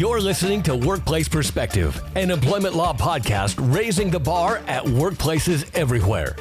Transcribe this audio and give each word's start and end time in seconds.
You're 0.00 0.22
listening 0.22 0.62
to 0.62 0.74
Workplace 0.74 1.28
Perspective, 1.28 2.02
an 2.16 2.30
employment 2.30 2.74
law 2.74 2.94
podcast 2.94 3.56
raising 3.70 4.08
the 4.08 4.18
bar 4.18 4.62
at 4.66 4.82
workplaces 4.82 5.70
everywhere. 5.74 6.36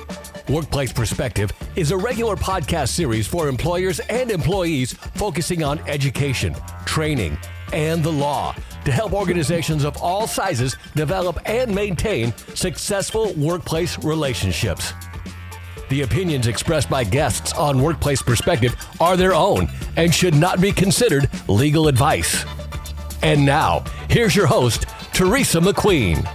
Workplace 0.48 0.94
Perspective 0.94 1.52
is 1.76 1.92
a 1.92 1.98
regular 1.98 2.38
podcast 2.38 2.88
series 2.88 3.28
for 3.28 3.50
employers 3.50 4.00
and 4.00 4.32
employees 4.32 4.94
focusing 4.94 5.62
on 5.62 5.77
education, 5.90 6.55
training, 6.86 7.38
and 7.73 8.02
the 8.02 8.09
law 8.09 8.55
to 8.86 8.94
help 8.94 9.12
organizations 9.12 9.84
of 9.84 9.98
all 9.98 10.26
sizes 10.26 10.78
develop 10.96 11.38
and 11.44 11.76
maintain 11.76 12.34
successful 12.55 13.34
workplace 13.34 14.02
relationships. 14.05 14.94
The 15.89 16.04
opinions 16.04 16.48
expressed 16.48 16.89
by 16.89 17.04
guests 17.04 17.52
on 17.52 17.82
Workplace 17.82 18.21
Perspective 18.21 18.73
are 19.02 19.18
their 19.18 19.34
own 19.34 19.68
and 19.98 20.16
should 20.16 20.34
not 20.34 20.62
be 20.62 20.71
considered 20.71 21.30
legal 21.49 21.90
advice. 21.90 22.46
And 23.22 23.46
now, 23.46 23.84
here's 24.09 24.36
your 24.36 24.48
host, 24.48 24.86
Teresa 25.14 25.60
McQueen. 25.60 26.26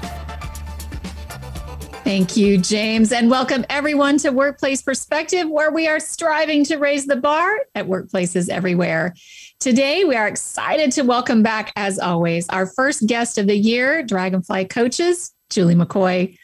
Thank 2.05 2.37
you, 2.37 2.59
James, 2.59 3.12
and 3.12 3.30
welcome 3.30 3.65
everyone 3.70 4.19
to 4.19 4.30
Workplace 4.30 4.83
Perspective, 4.83 5.48
where 5.48 5.70
we 5.70 5.89
are 5.89 5.98
striving 5.98 6.62
to 6.66 6.77
raise 6.77 7.06
the 7.06 7.16
bar 7.16 7.61
at 7.75 7.87
workplaces 7.87 8.51
everywhere. 8.51 9.15
Today, 9.59 10.05
we 10.05 10.15
are 10.15 10.28
excited 10.28 10.92
to 10.92 11.02
welcome 11.02 11.42
back, 11.42 11.73
as 11.77 11.98
always, 11.98 12.47
our 12.51 12.66
first 12.66 13.06
guest 13.06 13.39
of 13.39 13.47
the 13.47 13.56
year, 13.56 14.03
Dragonfly 14.03 14.66
Coaches, 14.66 15.33
Julie 15.48 15.75
McCoy. 15.75 16.37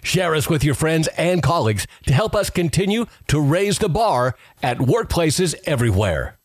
Share 0.03 0.35
us 0.35 0.49
with 0.49 0.65
your 0.65 0.75
friends 0.75 1.09
and 1.19 1.43
colleagues 1.43 1.87
to 2.07 2.13
help 2.13 2.35
us 2.35 2.51
continue 2.51 3.07
to 3.27 3.41
raise 3.41 3.79
the 3.79 3.89
bar 3.89 4.37
at 4.63 4.79
workplaces 4.79 5.55
everywhere. 5.67 6.39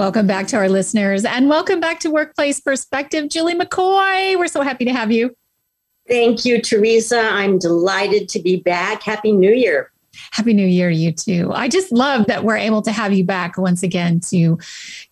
Welcome 0.00 0.26
back 0.26 0.46
to 0.46 0.56
our 0.56 0.70
listeners 0.70 1.26
and 1.26 1.50
welcome 1.50 1.78
back 1.78 2.00
to 2.00 2.10
Workplace 2.10 2.58
Perspective. 2.58 3.28
Julie 3.28 3.54
McCoy, 3.54 4.34
we're 4.38 4.48
so 4.48 4.62
happy 4.62 4.86
to 4.86 4.94
have 4.94 5.12
you. 5.12 5.36
Thank 6.08 6.46
you, 6.46 6.58
Teresa. 6.62 7.20
I'm 7.20 7.58
delighted 7.58 8.26
to 8.30 8.40
be 8.40 8.56
back. 8.56 9.02
Happy 9.02 9.30
New 9.30 9.52
Year. 9.52 9.92
Happy 10.30 10.54
New 10.54 10.66
Year, 10.66 10.88
you 10.88 11.12
too. 11.12 11.52
I 11.52 11.68
just 11.68 11.92
love 11.92 12.28
that 12.28 12.44
we're 12.44 12.56
able 12.56 12.80
to 12.80 12.92
have 12.92 13.12
you 13.12 13.24
back 13.24 13.58
once 13.58 13.82
again 13.82 14.20
to 14.30 14.58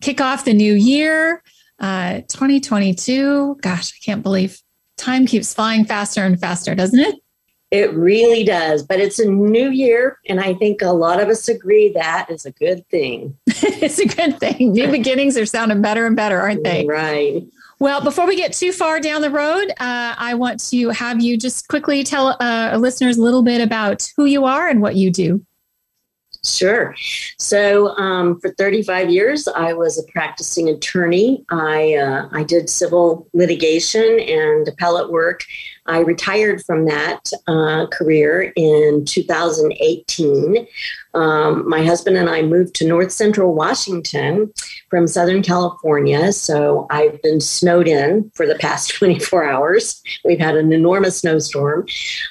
kick 0.01 0.21
off 0.21 0.43
the 0.43 0.55
new 0.55 0.73
year, 0.73 1.43
uh, 1.77 2.21
2022. 2.21 3.59
Gosh, 3.61 3.93
I 3.93 3.99
can't 4.03 4.23
believe 4.23 4.59
time 4.97 5.27
keeps 5.27 5.53
flying 5.53 5.85
faster 5.85 6.23
and 6.23 6.41
faster, 6.41 6.73
doesn't 6.73 6.99
it? 6.99 7.13
It 7.71 7.93
really 7.93 8.43
does. 8.43 8.83
But 8.83 8.99
it's 8.99 9.19
a 9.19 9.29
new 9.29 9.69
year. 9.69 10.19
And 10.27 10.39
I 10.39 10.53
think 10.55 10.81
a 10.81 10.91
lot 10.91 11.19
of 11.19 11.29
us 11.29 11.47
agree 11.47 11.89
that 11.93 12.27
is 12.29 12.45
a 12.45 12.51
good 12.51 12.87
thing. 12.89 13.37
it's 13.47 13.99
a 13.99 14.07
good 14.07 14.39
thing. 14.39 14.71
New 14.71 14.87
beginnings 14.91 15.37
are 15.37 15.45
sounding 15.45 15.81
better 15.81 16.05
and 16.05 16.15
better, 16.15 16.39
aren't 16.39 16.63
they? 16.63 16.85
Right. 16.85 17.43
Well, 17.79 18.01
before 18.01 18.27
we 18.27 18.35
get 18.35 18.51
too 18.51 18.73
far 18.73 18.99
down 18.99 19.21
the 19.21 19.29
road, 19.29 19.69
uh, 19.79 20.13
I 20.17 20.33
want 20.33 20.59
to 20.71 20.89
have 20.89 21.21
you 21.21 21.37
just 21.37 21.69
quickly 21.69 22.03
tell 22.03 22.35
uh, 22.41 22.75
listeners 22.77 23.17
a 23.17 23.21
little 23.21 23.41
bit 23.41 23.61
about 23.61 24.11
who 24.17 24.25
you 24.25 24.43
are 24.43 24.67
and 24.67 24.81
what 24.81 24.95
you 24.95 25.11
do. 25.11 25.45
Sure. 26.45 26.95
So, 27.37 27.89
um, 27.97 28.39
for 28.39 28.51
35 28.51 29.09
years, 29.09 29.47
I 29.47 29.73
was 29.73 29.99
a 29.99 30.09
practicing 30.11 30.69
attorney. 30.69 31.43
I 31.49 31.95
uh, 31.95 32.29
I 32.31 32.43
did 32.43 32.69
civil 32.69 33.27
litigation 33.33 34.19
and 34.21 34.67
appellate 34.67 35.11
work. 35.11 35.41
I 35.85 35.99
retired 35.99 36.63
from 36.65 36.85
that 36.85 37.31
uh, 37.47 37.87
career 37.87 38.53
in 38.55 39.03
2018. 39.05 40.67
Um, 41.15 41.67
my 41.67 41.83
husband 41.83 42.15
and 42.15 42.29
I 42.29 42.43
moved 42.43 42.75
to 42.75 42.87
North 42.87 43.11
Central 43.11 43.53
Washington 43.55 44.53
from 44.89 45.07
Southern 45.07 45.41
California. 45.41 46.31
So 46.31 46.85
I've 46.91 47.21
been 47.21 47.41
snowed 47.41 47.87
in 47.87 48.31
for 48.35 48.45
the 48.45 48.55
past 48.55 48.91
24 48.95 49.43
hours. 49.43 50.01
We've 50.23 50.39
had 50.39 50.55
an 50.55 50.71
enormous 50.71 51.19
snowstorm. 51.19 51.87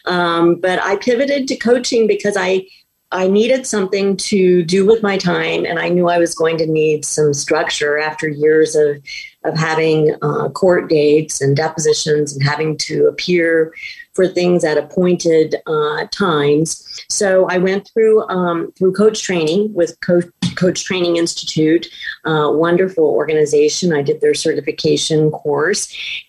Um, 0.07 0.61
but 0.61 0.81
I 0.81 0.97
pivoted 0.97 1.49
to 1.49 1.57
coaching 1.57 2.07
because 2.07 2.37
I 2.39 2.67
I 3.11 3.27
needed 3.27 3.67
something 3.67 4.17
to 4.19 4.63
do 4.65 4.85
with 4.85 5.03
my 5.03 5.17
time, 5.17 5.65
and 5.65 5.79
I 5.79 5.89
knew 5.89 6.09
I 6.09 6.19
was 6.19 6.35
going 6.35 6.59
to 6.59 6.67
need 6.67 7.07
some 7.07 7.33
structure 7.33 7.99
after 7.99 8.29
years 8.29 8.77
of 8.77 9.03
of 9.45 9.57
having 9.57 10.15
uh, 10.21 10.49
court 10.51 10.91
dates 10.91 11.41
and 11.41 11.57
depositions 11.57 12.35
and 12.35 12.43
having 12.43 12.77
to 12.77 13.07
appear 13.07 13.73
for 14.19 14.27
things 14.27 14.65
at 14.65 14.77
appointed 14.77 15.55
uh, 15.69 16.05
times. 16.11 17.05
So 17.09 17.47
I 17.49 17.59
went 17.59 17.89
through 17.95 18.29
um, 18.29 18.73
through 18.73 18.95
coach 18.95 19.23
training 19.23 19.73
with 19.75 19.97
Coach, 20.01 20.25
coach 20.57 20.83
Training 20.85 21.19
Institute, 21.19 21.87
uh, 22.25 22.51
wonderful 22.51 23.05
organization. 23.05 23.93
I 23.93 24.03
did 24.03 24.21
their 24.21 24.35
certification 24.35 25.31
course, 25.31 25.83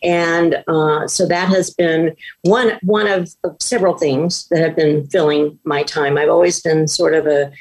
and 0.04 0.64
uh, 0.68 1.08
so 1.08 1.26
that 1.30 1.50
has 1.50 1.72
been 1.72 2.16
one 2.44 2.78
one 2.84 3.08
of, 3.08 3.34
of 3.44 3.58
several 3.60 3.98
things 3.98 4.48
that 4.50 4.60
have 4.60 4.76
been 4.76 5.08
filling 5.08 5.58
my 5.64 5.82
time. 5.82 6.16
I've 6.16 6.30
always 6.30 6.62
been 6.62 6.88
sort 6.88 7.16
of 7.16 7.26
a 7.26 7.52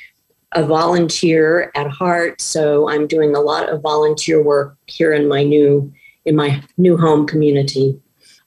a 0.52 0.62
volunteer 0.62 1.72
at 1.74 1.90
heart, 1.90 2.42
so 2.42 2.90
I'm 2.90 3.06
doing 3.06 3.34
a 3.34 3.40
lot 3.40 3.70
of 3.70 3.80
volunteer 3.80 4.42
work 4.42 4.76
here 4.84 5.14
in 5.14 5.26
my 5.26 5.42
new 5.42 5.90
in 6.26 6.36
my 6.36 6.62
new 6.76 6.98
home 6.98 7.26
community. 7.26 7.98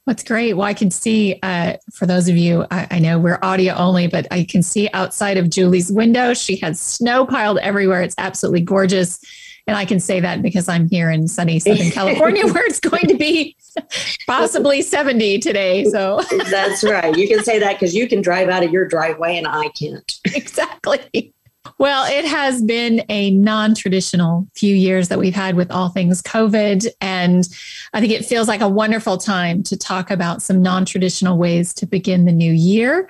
That's 0.08 0.24
great. 0.24 0.54
Well, 0.54 0.66
I 0.66 0.74
can 0.74 0.90
see 0.90 1.38
uh, 1.44 1.78
for 1.94 2.08
those 2.08 2.28
of 2.28 2.36
you, 2.36 2.66
I, 2.72 2.88
I, 2.92 3.00
know 3.00 3.20
we're 3.20 3.38
audio 3.44 3.76
only, 3.76 4.08
but 4.08 4.28
I 4.32 4.46
can 4.46 4.64
see 4.64 4.90
outside 4.94 5.38
of 5.38 5.50
Julie's 5.50 5.92
window, 5.92 6.34
she 6.34 6.56
has 6.58 6.82
snow 6.82 7.26
piled 7.26 7.60
everywhere. 7.60 8.02
It's 8.02 8.16
absolutely 8.18 8.62
gorgeous. 8.62 9.20
And 9.68 9.78
I 9.78 9.86
can 9.86 10.00
say 10.00 10.20
that 10.20 10.42
because 10.42 10.68
I'm 10.68 10.90
here 10.90 11.12
in 11.12 11.28
sunny 11.28 11.60
Southern 11.60 11.92
California 11.92 12.48
where 12.48 12.66
it's 12.66 12.80
going 12.80 13.08
to 13.08 13.16
be 13.16 13.56
possibly 14.28 14.82
70 14.82 15.38
today. 15.40 15.86
So 15.86 16.22
that's 16.50 16.84
right. 16.84 17.16
You 17.16 17.28
can 17.28 17.44
say 17.44 17.60
that 17.60 17.74
because 17.74 17.94
you 17.94 18.08
can 18.08 18.22
drive 18.22 18.50
out 18.50 18.64
of 18.64 18.72
your 18.72 18.88
driveway 18.88 19.38
and 19.38 19.48
I 19.48 19.70
can't. 19.70 20.12
Exactly. 20.34 21.34
Well, 21.78 22.06
it 22.12 22.26
has 22.26 22.62
been 22.62 23.04
a 23.10 23.32
non 23.32 23.76
traditional 23.76 24.48
few 24.56 24.76
years 24.76 25.10
that 25.10 25.20
we've 25.20 25.36
had 25.36 25.56
with 25.56 25.72
all 25.72 25.90
things 25.90 26.22
COVID. 26.22 26.88
And 27.02 27.48
I 27.94 28.00
think 28.00 28.14
it 28.14 28.26
feels 28.26 28.48
like 28.48 28.62
a 28.62 28.70
wonderful 28.70 29.18
time 29.18 29.64
to 29.64 29.78
talk 29.78 30.10
about 30.10 30.42
some 30.42 30.62
non 30.62 30.86
traditional 30.86 31.38
ways 31.38 31.74
to 31.76 31.86
begin 31.86 32.26
the 32.26 32.32
new 32.32 32.52
year. 32.52 33.10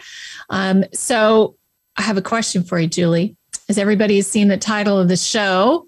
Um, 0.50 0.84
so 0.94 1.56
I 1.98 2.02
have 2.02 2.18
a 2.18 2.22
question 2.22 2.64
for 2.64 2.80
you, 2.80 2.88
Julie. 2.88 3.38
As 3.70 3.78
everybody 3.78 4.18
has 4.18 4.28
seen 4.28 4.50
the 4.50 4.58
title 4.58 5.00
of 5.00 5.08
the 5.08 5.18
show, 5.18 5.88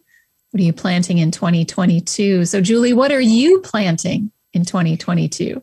what 0.51 0.61
are 0.61 0.63
you 0.63 0.73
planting 0.73 1.17
in 1.17 1.31
2022? 1.31 2.45
So, 2.45 2.61
Julie, 2.61 2.93
what 2.93 3.11
are 3.11 3.19
you 3.19 3.59
planting 3.61 4.31
in 4.53 4.63
2022? 4.63 5.61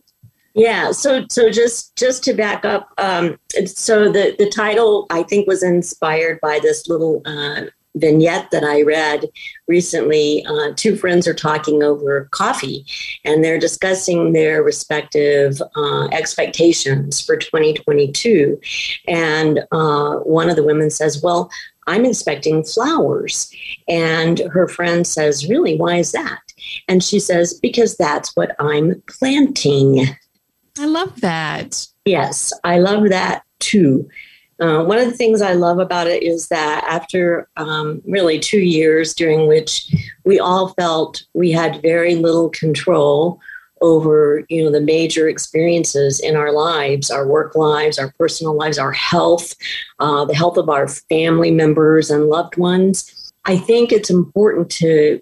Yeah, 0.54 0.90
so 0.90 1.26
so 1.30 1.50
just 1.50 1.94
just 1.96 2.24
to 2.24 2.34
back 2.34 2.64
up, 2.64 2.92
um, 2.98 3.38
so 3.66 4.10
the 4.10 4.34
the 4.38 4.50
title 4.50 5.06
I 5.10 5.22
think 5.22 5.46
was 5.46 5.62
inspired 5.62 6.40
by 6.40 6.58
this 6.60 6.88
little 6.88 7.22
uh, 7.24 7.66
vignette 7.94 8.50
that 8.50 8.64
I 8.64 8.82
read 8.82 9.26
recently. 9.68 10.44
Uh, 10.46 10.72
two 10.74 10.96
friends 10.96 11.28
are 11.28 11.34
talking 11.34 11.84
over 11.84 12.28
coffee, 12.32 12.84
and 13.24 13.44
they're 13.44 13.60
discussing 13.60 14.32
their 14.32 14.62
respective 14.64 15.62
uh, 15.76 16.08
expectations 16.08 17.20
for 17.20 17.36
2022. 17.36 18.60
And 19.06 19.60
uh, 19.70 20.16
one 20.16 20.50
of 20.50 20.56
the 20.56 20.64
women 20.64 20.90
says, 20.90 21.22
"Well." 21.22 21.50
I'm 21.86 22.04
expecting 22.04 22.62
flowers. 22.62 23.50
And 23.88 24.40
her 24.52 24.68
friend 24.68 25.04
says, 25.04 25.48
Really? 25.48 25.76
Why 25.76 25.96
is 25.96 26.12
that? 26.12 26.38
And 26.86 27.02
she 27.02 27.18
says, 27.18 27.54
Because 27.54 27.96
that's 27.96 28.36
what 28.36 28.54
I'm 28.60 29.02
planting. 29.08 30.06
I 30.78 30.86
love 30.86 31.20
that. 31.20 31.86
Yes, 32.04 32.52
I 32.64 32.78
love 32.78 33.08
that 33.08 33.42
too. 33.58 34.08
Uh, 34.60 34.84
one 34.84 34.98
of 34.98 35.06
the 35.06 35.16
things 35.16 35.40
I 35.40 35.54
love 35.54 35.78
about 35.78 36.06
it 36.06 36.22
is 36.22 36.48
that 36.48 36.84
after 36.86 37.48
um, 37.56 38.02
really 38.06 38.38
two 38.38 38.60
years 38.60 39.14
during 39.14 39.48
which 39.48 39.94
we 40.24 40.38
all 40.38 40.74
felt 40.74 41.22
we 41.32 41.50
had 41.50 41.80
very 41.80 42.14
little 42.14 42.50
control 42.50 43.40
over 43.80 44.44
you 44.50 44.62
know 44.62 44.70
the 44.70 44.80
major 44.80 45.28
experiences 45.28 46.20
in 46.20 46.36
our 46.36 46.52
lives 46.52 47.10
our 47.10 47.26
work 47.26 47.54
lives 47.54 47.98
our 47.98 48.12
personal 48.18 48.54
lives 48.54 48.78
our 48.78 48.92
health 48.92 49.54
uh, 50.00 50.22
the 50.26 50.34
health 50.34 50.58
of 50.58 50.68
our 50.68 50.86
family 50.86 51.50
members 51.50 52.10
and 52.10 52.26
loved 52.26 52.58
ones 52.58 53.32
i 53.46 53.56
think 53.56 53.90
it's 53.90 54.10
important 54.10 54.70
to 54.70 55.18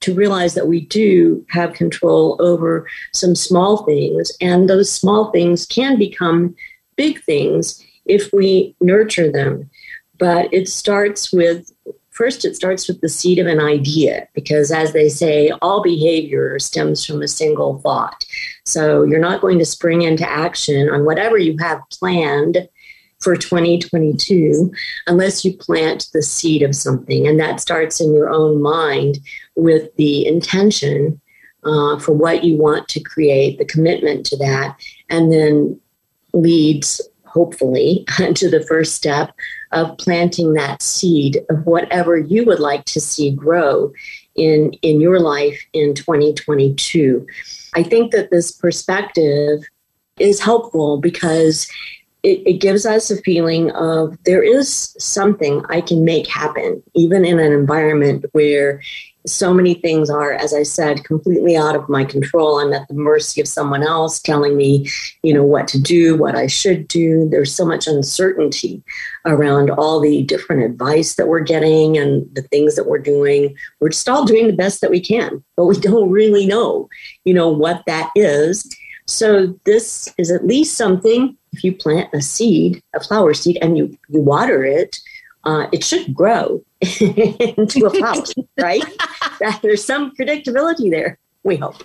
to 0.00 0.14
realize 0.14 0.54
that 0.54 0.66
we 0.66 0.80
do 0.80 1.44
have 1.50 1.74
control 1.74 2.36
over 2.40 2.88
some 3.12 3.34
small 3.34 3.84
things, 3.84 4.32
and 4.40 4.68
those 4.68 4.90
small 4.90 5.30
things 5.30 5.66
can 5.66 5.98
become 5.98 6.54
big 6.96 7.22
things 7.24 7.84
if 8.06 8.32
we 8.32 8.74
nurture 8.80 9.30
them. 9.30 9.68
But 10.18 10.52
it 10.52 10.68
starts 10.68 11.32
with 11.32 11.72
first, 12.10 12.44
it 12.44 12.54
starts 12.54 12.86
with 12.86 13.00
the 13.00 13.08
seed 13.08 13.38
of 13.38 13.46
an 13.46 13.60
idea, 13.60 14.28
because 14.34 14.70
as 14.70 14.92
they 14.92 15.08
say, 15.08 15.50
all 15.62 15.82
behavior 15.82 16.58
stems 16.58 17.04
from 17.04 17.22
a 17.22 17.28
single 17.28 17.78
thought. 17.78 18.24
So 18.66 19.04
you're 19.04 19.20
not 19.20 19.40
going 19.40 19.58
to 19.58 19.64
spring 19.64 20.02
into 20.02 20.28
action 20.28 20.90
on 20.90 21.06
whatever 21.06 21.38
you 21.38 21.56
have 21.60 21.80
planned 21.90 22.68
for 23.20 23.36
2022 23.36 24.72
unless 25.06 25.44
you 25.44 25.56
plant 25.56 26.08
the 26.12 26.22
seed 26.22 26.62
of 26.62 26.74
something. 26.74 27.26
And 27.26 27.38
that 27.38 27.60
starts 27.60 28.00
in 28.00 28.14
your 28.14 28.30
own 28.30 28.62
mind 28.62 29.18
with 29.56 29.94
the 29.96 30.26
intention 30.26 31.20
uh, 31.64 31.98
for 31.98 32.12
what 32.12 32.44
you 32.44 32.56
want 32.56 32.88
to 32.88 33.00
create, 33.00 33.58
the 33.58 33.64
commitment 33.64 34.24
to 34.26 34.36
that, 34.38 34.76
and 35.10 35.30
then 35.30 35.78
leads, 36.32 37.00
hopefully, 37.26 38.06
to 38.34 38.48
the 38.48 38.64
first 38.66 38.94
step 38.94 39.34
of 39.72 39.96
planting 39.98 40.54
that 40.54 40.82
seed 40.82 41.44
of 41.50 41.64
whatever 41.66 42.16
you 42.16 42.44
would 42.44 42.60
like 42.60 42.84
to 42.86 43.00
see 43.00 43.30
grow 43.30 43.92
in, 44.34 44.72
in 44.82 45.00
your 45.00 45.20
life 45.20 45.60
in 45.74 45.94
2022. 45.94 47.26
I 47.74 47.82
think 47.82 48.12
that 48.12 48.30
this 48.30 48.50
perspective 48.50 49.60
is 50.18 50.40
helpful 50.40 50.98
because 50.98 51.68
it, 52.22 52.42
it, 52.46 52.52
gives 52.54 52.84
us 52.84 53.10
a 53.10 53.20
feeling 53.22 53.70
of 53.72 54.16
there 54.24 54.42
is 54.42 54.94
something 54.98 55.64
I 55.68 55.80
can 55.80 56.04
make 56.04 56.26
happen, 56.26 56.82
even 56.94 57.24
in 57.24 57.38
an 57.38 57.52
environment 57.52 58.26
where 58.32 58.82
so 59.26 59.52
many 59.52 59.74
things 59.74 60.08
are, 60.08 60.32
as 60.32 60.54
I 60.54 60.62
said, 60.62 61.04
completely 61.04 61.56
out 61.56 61.76
of 61.76 61.88
my 61.88 62.04
control. 62.04 62.58
I'm 62.58 62.72
at 62.72 62.88
the 62.88 62.94
mercy 62.94 63.40
of 63.40 63.48
someone 63.48 63.82
else 63.82 64.20
telling 64.20 64.56
me, 64.56 64.88
you 65.22 65.34
know, 65.34 65.44
what 65.44 65.68
to 65.68 65.80
do, 65.80 66.16
what 66.16 66.34
I 66.34 66.46
should 66.46 66.88
do. 66.88 67.28
There's 67.28 67.54
so 67.54 67.66
much 67.66 67.86
uncertainty 67.86 68.82
around 69.26 69.70
all 69.70 70.00
the 70.00 70.22
different 70.22 70.62
advice 70.62 71.16
that 71.16 71.28
we're 71.28 71.40
getting 71.40 71.98
and 71.98 72.26
the 72.34 72.42
things 72.42 72.76
that 72.76 72.86
we're 72.86 72.98
doing. 72.98 73.54
We're 73.80 73.90
just 73.90 74.08
all 74.08 74.24
doing 74.24 74.46
the 74.46 74.54
best 74.54 74.80
that 74.80 74.90
we 74.90 75.00
can, 75.00 75.44
but 75.56 75.66
we 75.66 75.76
don't 75.80 76.10
really 76.10 76.46
know, 76.46 76.88
you 77.24 77.34
know, 77.34 77.48
what 77.48 77.82
that 77.86 78.10
is. 78.14 78.74
So 79.06 79.58
this 79.64 80.12
is 80.18 80.30
at 80.30 80.46
least 80.46 80.76
something. 80.76 81.36
If 81.52 81.64
you 81.64 81.74
plant 81.74 82.10
a 82.12 82.22
seed, 82.22 82.82
a 82.94 83.00
flower 83.00 83.34
seed, 83.34 83.58
and 83.60 83.76
you, 83.76 83.96
you 84.08 84.20
water 84.20 84.64
it, 84.64 84.98
uh, 85.44 85.66
it 85.72 85.84
should 85.84 86.14
grow 86.14 86.62
into 86.80 87.86
a 87.86 87.90
flower, 87.90 88.22
right? 88.60 88.84
There's 89.62 89.84
some 89.84 90.14
predictability 90.14 90.90
there. 90.90 91.18
We 91.42 91.56
hope. 91.56 91.82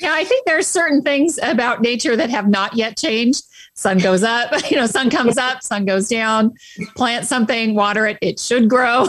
Yeah, 0.00 0.14
I 0.14 0.24
think 0.24 0.46
there 0.46 0.56
are 0.56 0.62
certain 0.62 1.02
things 1.02 1.38
about 1.42 1.82
nature 1.82 2.16
that 2.16 2.30
have 2.30 2.48
not 2.48 2.74
yet 2.74 2.96
changed. 2.96 3.44
Sun 3.74 3.98
goes 3.98 4.22
up, 4.22 4.50
you 4.70 4.76
know, 4.76 4.86
sun 4.86 5.10
comes 5.10 5.36
up, 5.36 5.62
sun 5.62 5.84
goes 5.84 6.08
down. 6.08 6.54
Plant 6.96 7.26
something, 7.26 7.74
water 7.74 8.06
it, 8.06 8.18
it 8.22 8.40
should 8.40 8.68
grow. 8.68 9.06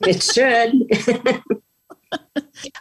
it 0.00 0.22
should. 0.22 0.72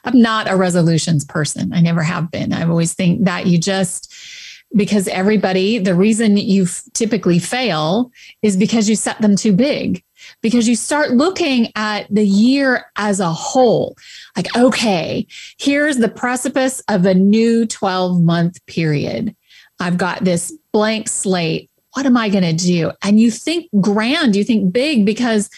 I'm 0.03 0.19
not 0.19 0.49
a 0.49 0.55
resolutions 0.55 1.25
person. 1.25 1.73
I 1.73 1.81
never 1.81 2.03
have 2.03 2.31
been. 2.31 2.53
I 2.53 2.63
always 2.63 2.93
think 2.93 3.25
that 3.25 3.47
you 3.47 3.57
just, 3.57 4.13
because 4.75 5.07
everybody, 5.07 5.77
the 5.79 5.95
reason 5.95 6.37
you 6.37 6.67
typically 6.93 7.39
fail 7.39 8.11
is 8.41 8.55
because 8.55 8.89
you 8.89 8.95
set 8.95 9.21
them 9.21 9.35
too 9.35 9.53
big. 9.53 10.03
Because 10.41 10.67
you 10.67 10.75
start 10.75 11.11
looking 11.11 11.71
at 11.75 12.05
the 12.13 12.25
year 12.25 12.85
as 12.95 13.19
a 13.19 13.33
whole. 13.33 13.97
Like, 14.37 14.55
okay, 14.55 15.25
here's 15.57 15.97
the 15.97 16.09
precipice 16.09 16.79
of 16.87 17.05
a 17.05 17.15
new 17.15 17.65
12 17.65 18.21
month 18.21 18.63
period. 18.67 19.35
I've 19.79 19.97
got 19.97 20.23
this 20.23 20.55
blank 20.71 21.09
slate. 21.09 21.71
What 21.95 22.05
am 22.05 22.17
I 22.17 22.29
going 22.29 22.43
to 22.43 22.53
do? 22.53 22.91
And 23.01 23.19
you 23.19 23.31
think 23.31 23.67
grand, 23.81 24.35
you 24.35 24.43
think 24.43 24.71
big 24.71 25.07
because 25.07 25.49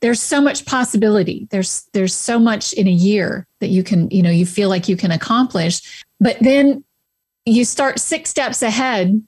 there's 0.00 0.20
so 0.20 0.40
much 0.40 0.64
possibility 0.64 1.46
there's 1.50 1.86
there's 1.92 2.14
so 2.14 2.38
much 2.38 2.72
in 2.72 2.86
a 2.86 2.90
year 2.92 3.46
that 3.60 3.68
you 3.68 3.82
can 3.82 4.10
you 4.10 4.22
know 4.22 4.30
you 4.30 4.46
feel 4.46 4.68
like 4.68 4.88
you 4.88 4.96
can 4.96 5.10
accomplish 5.10 6.04
but 6.20 6.38
then 6.40 6.82
you 7.46 7.64
start 7.64 7.98
six 7.98 8.30
steps 8.30 8.62
ahead 8.62 9.22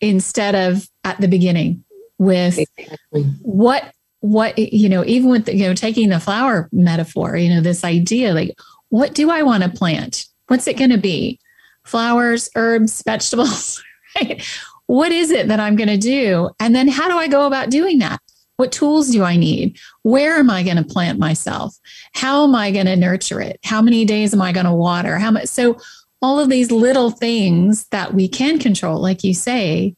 instead 0.00 0.54
of 0.54 0.88
at 1.04 1.20
the 1.20 1.28
beginning 1.28 1.84
with 2.18 2.58
exactly. 2.58 3.24
what 3.42 3.92
what 4.20 4.58
you 4.58 4.88
know 4.88 5.04
even 5.04 5.30
with 5.30 5.44
the, 5.46 5.54
you 5.54 5.66
know 5.66 5.74
taking 5.74 6.08
the 6.08 6.20
flower 6.20 6.68
metaphor 6.72 7.36
you 7.36 7.48
know 7.48 7.60
this 7.60 7.84
idea 7.84 8.32
like 8.32 8.56
what 8.88 9.14
do 9.14 9.30
i 9.30 9.42
want 9.42 9.62
to 9.62 9.68
plant 9.68 10.26
what's 10.48 10.66
it 10.66 10.76
going 10.76 10.90
to 10.90 10.98
be 10.98 11.38
flowers 11.84 12.48
herbs 12.56 13.02
vegetables 13.06 13.82
right 14.16 14.44
what 14.86 15.12
is 15.12 15.30
it 15.30 15.48
that 15.48 15.60
i'm 15.60 15.76
going 15.76 15.88
to 15.88 15.98
do 15.98 16.50
and 16.60 16.74
then 16.74 16.88
how 16.88 17.08
do 17.08 17.16
i 17.16 17.28
go 17.28 17.46
about 17.46 17.70
doing 17.70 17.98
that 17.98 18.20
what 18.56 18.72
tools 18.72 19.10
do 19.10 19.22
I 19.22 19.36
need? 19.36 19.78
Where 20.02 20.36
am 20.36 20.50
I 20.50 20.62
going 20.62 20.78
to 20.78 20.84
plant 20.84 21.18
myself? 21.18 21.76
How 22.14 22.44
am 22.44 22.54
I 22.54 22.70
going 22.70 22.86
to 22.86 22.96
nurture 22.96 23.40
it? 23.40 23.60
How 23.64 23.82
many 23.82 24.04
days 24.04 24.32
am 24.32 24.40
I 24.40 24.52
going 24.52 24.66
to 24.66 24.72
water? 24.72 25.18
How 25.18 25.30
much? 25.30 25.46
So, 25.46 25.76
all 26.22 26.38
of 26.38 26.48
these 26.48 26.70
little 26.70 27.10
things 27.10 27.86
that 27.90 28.14
we 28.14 28.28
can 28.28 28.58
control, 28.58 29.00
like 29.00 29.22
you 29.22 29.34
say, 29.34 29.94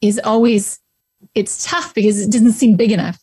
is 0.00 0.20
always 0.22 0.78
it's 1.34 1.64
tough 1.64 1.94
because 1.94 2.20
it 2.20 2.30
doesn't 2.30 2.52
seem 2.52 2.76
big 2.76 2.92
enough. 2.92 3.18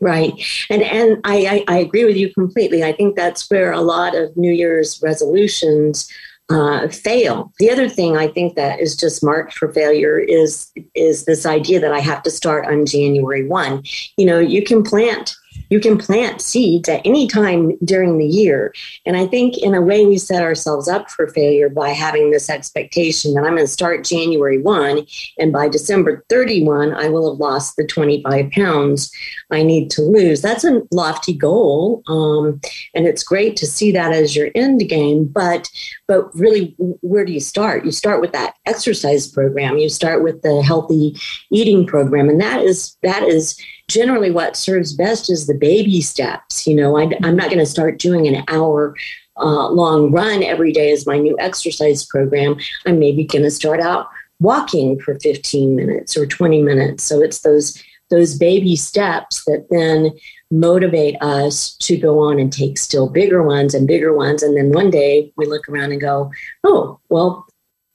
Right. 0.00 0.32
And 0.70 0.82
and 0.82 1.20
I, 1.24 1.64
I, 1.68 1.74
I 1.74 1.78
agree 1.78 2.04
with 2.04 2.16
you 2.16 2.32
completely. 2.32 2.82
I 2.82 2.92
think 2.92 3.16
that's 3.16 3.50
where 3.50 3.70
a 3.70 3.82
lot 3.82 4.16
of 4.16 4.34
New 4.36 4.52
Year's 4.52 5.00
resolutions 5.02 6.08
uh, 6.50 6.88
fail. 6.88 7.52
The 7.58 7.70
other 7.70 7.88
thing 7.88 8.16
I 8.16 8.26
think 8.26 8.56
that 8.56 8.80
is 8.80 8.96
just 8.96 9.22
marked 9.22 9.52
for 9.52 9.72
failure 9.72 10.18
is 10.18 10.70
is 10.94 11.24
this 11.26 11.46
idea 11.46 11.80
that 11.80 11.92
I 11.92 12.00
have 12.00 12.22
to 12.24 12.30
start 12.30 12.66
on 12.66 12.86
January 12.86 13.46
one. 13.46 13.82
You 14.16 14.26
know, 14.26 14.38
you 14.38 14.64
can 14.64 14.82
plant 14.82 15.34
you 15.70 15.80
can 15.80 15.96
plant 15.96 16.42
seeds 16.42 16.88
at 16.88 17.00
any 17.04 17.26
time 17.26 17.76
during 17.84 18.18
the 18.18 18.26
year. 18.26 18.74
And 19.06 19.16
I 19.16 19.26
think 19.26 19.56
in 19.58 19.74
a 19.74 19.80
way 19.80 20.04
we 20.04 20.18
set 20.18 20.42
ourselves 20.42 20.88
up 20.88 21.10
for 21.10 21.28
failure 21.28 21.68
by 21.68 21.90
having 21.90 22.30
this 22.30 22.50
expectation 22.50 23.34
that 23.34 23.44
I'm 23.44 23.54
going 23.54 23.64
to 23.64 23.68
start 23.68 24.04
January 24.04 24.58
1 24.58 25.06
and 25.38 25.52
by 25.52 25.68
December 25.68 26.24
31 26.28 26.92
I 26.92 27.08
will 27.08 27.30
have 27.30 27.40
lost 27.40 27.76
the 27.76 27.86
25 27.86 28.50
pounds 28.50 29.10
I 29.50 29.62
need 29.62 29.90
to 29.92 30.02
lose. 30.02 30.42
That's 30.42 30.64
a 30.64 30.82
lofty 30.90 31.32
goal. 31.32 32.02
Um, 32.06 32.60
and 32.94 33.06
it's 33.06 33.22
great 33.22 33.56
to 33.56 33.66
see 33.66 33.92
that 33.92 34.12
as 34.12 34.36
your 34.36 34.50
end 34.54 34.88
game, 34.88 35.24
but 35.24 35.68
but 36.10 36.34
really 36.34 36.74
where 37.02 37.24
do 37.24 37.32
you 37.32 37.38
start? 37.38 37.84
You 37.84 37.92
start 37.92 38.20
with 38.20 38.32
that 38.32 38.56
exercise 38.66 39.28
program. 39.28 39.78
You 39.78 39.88
start 39.88 40.24
with 40.24 40.42
the 40.42 40.60
healthy 40.60 41.14
eating 41.52 41.86
program 41.86 42.28
and 42.28 42.40
that 42.40 42.62
is 42.62 42.96
that 43.04 43.22
is 43.22 43.56
generally 43.86 44.32
what 44.32 44.56
serves 44.56 44.92
best 44.92 45.30
is 45.30 45.46
the 45.46 45.54
baby 45.54 46.00
steps. 46.00 46.66
You 46.66 46.74
know, 46.74 46.98
I, 46.98 47.04
am 47.22 47.36
not 47.36 47.46
going 47.46 47.60
to 47.60 47.64
start 47.64 48.00
doing 48.00 48.26
an 48.26 48.42
hour 48.48 48.96
uh, 49.36 49.68
long 49.68 50.10
run 50.10 50.42
every 50.42 50.72
day 50.72 50.90
as 50.90 51.06
my 51.06 51.16
new 51.16 51.36
exercise 51.38 52.04
program. 52.04 52.56
I'm 52.86 52.98
maybe 52.98 53.22
going 53.22 53.44
to 53.44 53.50
start 53.50 53.78
out 53.78 54.08
walking 54.40 54.98
for 54.98 55.16
15 55.20 55.76
minutes 55.76 56.16
or 56.16 56.26
20 56.26 56.60
minutes. 56.60 57.04
So 57.04 57.22
it's 57.22 57.42
those 57.42 57.80
those 58.10 58.34
baby 58.34 58.74
steps 58.74 59.44
that 59.44 59.68
then 59.70 60.10
motivate 60.50 61.16
us 61.20 61.76
to 61.76 61.96
go 61.96 62.20
on 62.20 62.38
and 62.38 62.52
take 62.52 62.78
still 62.78 63.08
bigger 63.08 63.42
ones 63.42 63.74
and 63.74 63.86
bigger 63.86 64.12
ones. 64.14 64.42
And 64.42 64.56
then 64.56 64.72
one 64.72 64.90
day 64.90 65.32
we 65.36 65.46
look 65.46 65.68
around 65.68 65.92
and 65.92 66.00
go, 66.00 66.32
oh, 66.64 66.98
well, 67.08 67.46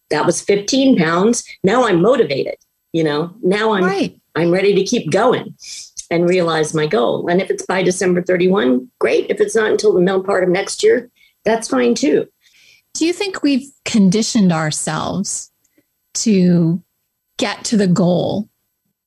that 0.10 0.26
was 0.26 0.42
15 0.42 0.98
pounds. 0.98 1.44
Now 1.64 1.86
I'm 1.86 2.02
motivated. 2.02 2.56
You 2.94 3.04
know, 3.04 3.36
now 3.44 3.74
I'm 3.74 3.84
right. 3.84 4.20
I'm 4.36 4.52
ready 4.52 4.74
to 4.76 4.84
keep 4.84 5.12
going 5.12 5.56
and 6.10 6.30
realize 6.30 6.74
my 6.74 6.88
goal. 6.88 7.28
And 7.28 7.42
if 7.42 7.50
it's 7.50 7.66
by 7.66 7.84
December 7.84 8.22
31, 8.22 8.90
great. 9.00 9.30
If 9.30 9.42
it's 9.42 9.56
not 9.56 9.72
until 9.72 9.94
the 9.94 10.02
middle 10.02 10.24
part 10.24 10.44
of 10.44 10.50
next 10.50 10.84
year, 10.84 11.10
that's 11.44 11.68
fine 11.68 11.96
too. 11.96 12.28
Do 12.94 13.06
you 13.06 13.12
think 13.12 13.44
we've 13.44 13.70
conditioned 13.84 14.54
ourselves 14.54 15.52
to 16.16 16.82
get 17.38 17.66
to 17.66 17.78
the 17.78 17.88
goal? 17.88 18.50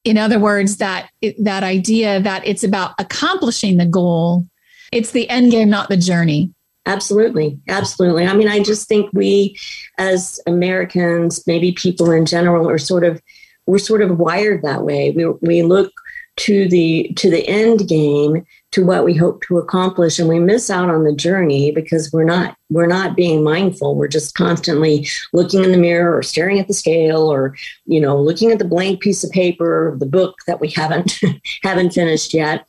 In 0.08 0.18
other 0.18 0.38
words, 0.38 0.78
that 0.78 1.10
that 1.38 1.62
idea 1.62 2.20
that 2.20 2.46
it's 2.46 2.64
about 2.64 2.94
accomplishing 2.98 3.76
the 3.76 3.86
goal, 3.86 4.46
it's 4.92 5.12
the 5.12 5.28
end 5.28 5.50
game, 5.50 5.68
not 5.68 5.88
the 5.88 5.96
journey. 5.96 6.52
Absolutely. 6.86 7.58
Absolutely. 7.68 8.26
I 8.26 8.34
mean, 8.34 8.48
I 8.48 8.62
just 8.62 8.88
think 8.88 9.10
we 9.12 9.58
as 9.98 10.40
Americans, 10.46 11.46
maybe 11.46 11.72
people 11.72 12.10
in 12.10 12.24
general, 12.24 12.68
are 12.68 12.78
sort 12.78 13.04
of 13.04 13.20
we're 13.66 13.78
sort 13.78 14.00
of 14.00 14.18
wired 14.18 14.62
that 14.62 14.82
way. 14.82 15.10
We 15.10 15.26
we 15.42 15.62
look 15.62 15.92
to 16.38 16.68
the 16.68 17.12
to 17.16 17.30
the 17.30 17.46
end 17.48 17.88
game 17.88 18.46
to 18.70 18.84
what 18.84 19.04
we 19.04 19.14
hope 19.14 19.42
to 19.42 19.58
accomplish. 19.58 20.18
And 20.18 20.28
we 20.28 20.38
miss 20.38 20.70
out 20.70 20.88
on 20.88 21.04
the 21.04 21.14
journey 21.14 21.72
because 21.72 22.12
we're 22.12 22.24
not 22.24 22.56
we're 22.70 22.86
not 22.86 23.16
being 23.16 23.42
mindful. 23.42 23.94
We're 23.94 24.08
just 24.08 24.34
constantly 24.34 25.06
looking 25.32 25.64
in 25.64 25.72
the 25.72 25.78
mirror 25.78 26.16
or 26.16 26.22
staring 26.22 26.58
at 26.58 26.68
the 26.68 26.74
scale 26.74 27.30
or 27.30 27.56
you 27.86 28.00
know 28.00 28.20
looking 28.20 28.50
at 28.52 28.58
the 28.58 28.64
blank 28.64 29.00
piece 29.00 29.24
of 29.24 29.30
paper 29.30 29.96
the 29.98 30.06
book 30.06 30.36
that 30.46 30.60
we 30.60 30.68
haven't 30.68 31.20
haven't 31.62 31.92
finished 31.92 32.32
yet. 32.32 32.66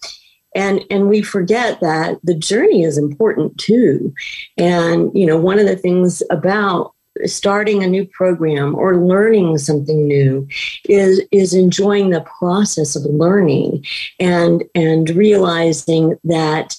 And 0.56 0.84
and 0.90 1.08
we 1.08 1.22
forget 1.22 1.80
that 1.82 2.18
the 2.24 2.36
journey 2.36 2.84
is 2.84 2.98
important 2.98 3.58
too. 3.60 4.14
And 4.58 5.12
you 5.14 5.26
know 5.26 5.38
one 5.38 5.60
of 5.60 5.68
the 5.68 5.76
things 5.76 6.24
about 6.32 6.94
starting 7.26 7.84
a 7.84 7.88
new 7.88 8.06
program 8.06 8.76
or 8.76 8.98
learning 8.98 9.58
something 9.58 10.08
new 10.08 10.48
is 10.88 11.22
is 11.32 11.54
enjoying 11.54 12.10
the 12.10 12.26
process 12.40 12.96
of 12.96 13.04
learning 13.04 13.86
and 14.20 14.64
and 14.76 15.10
realizing 15.12 16.18
that 16.24 16.76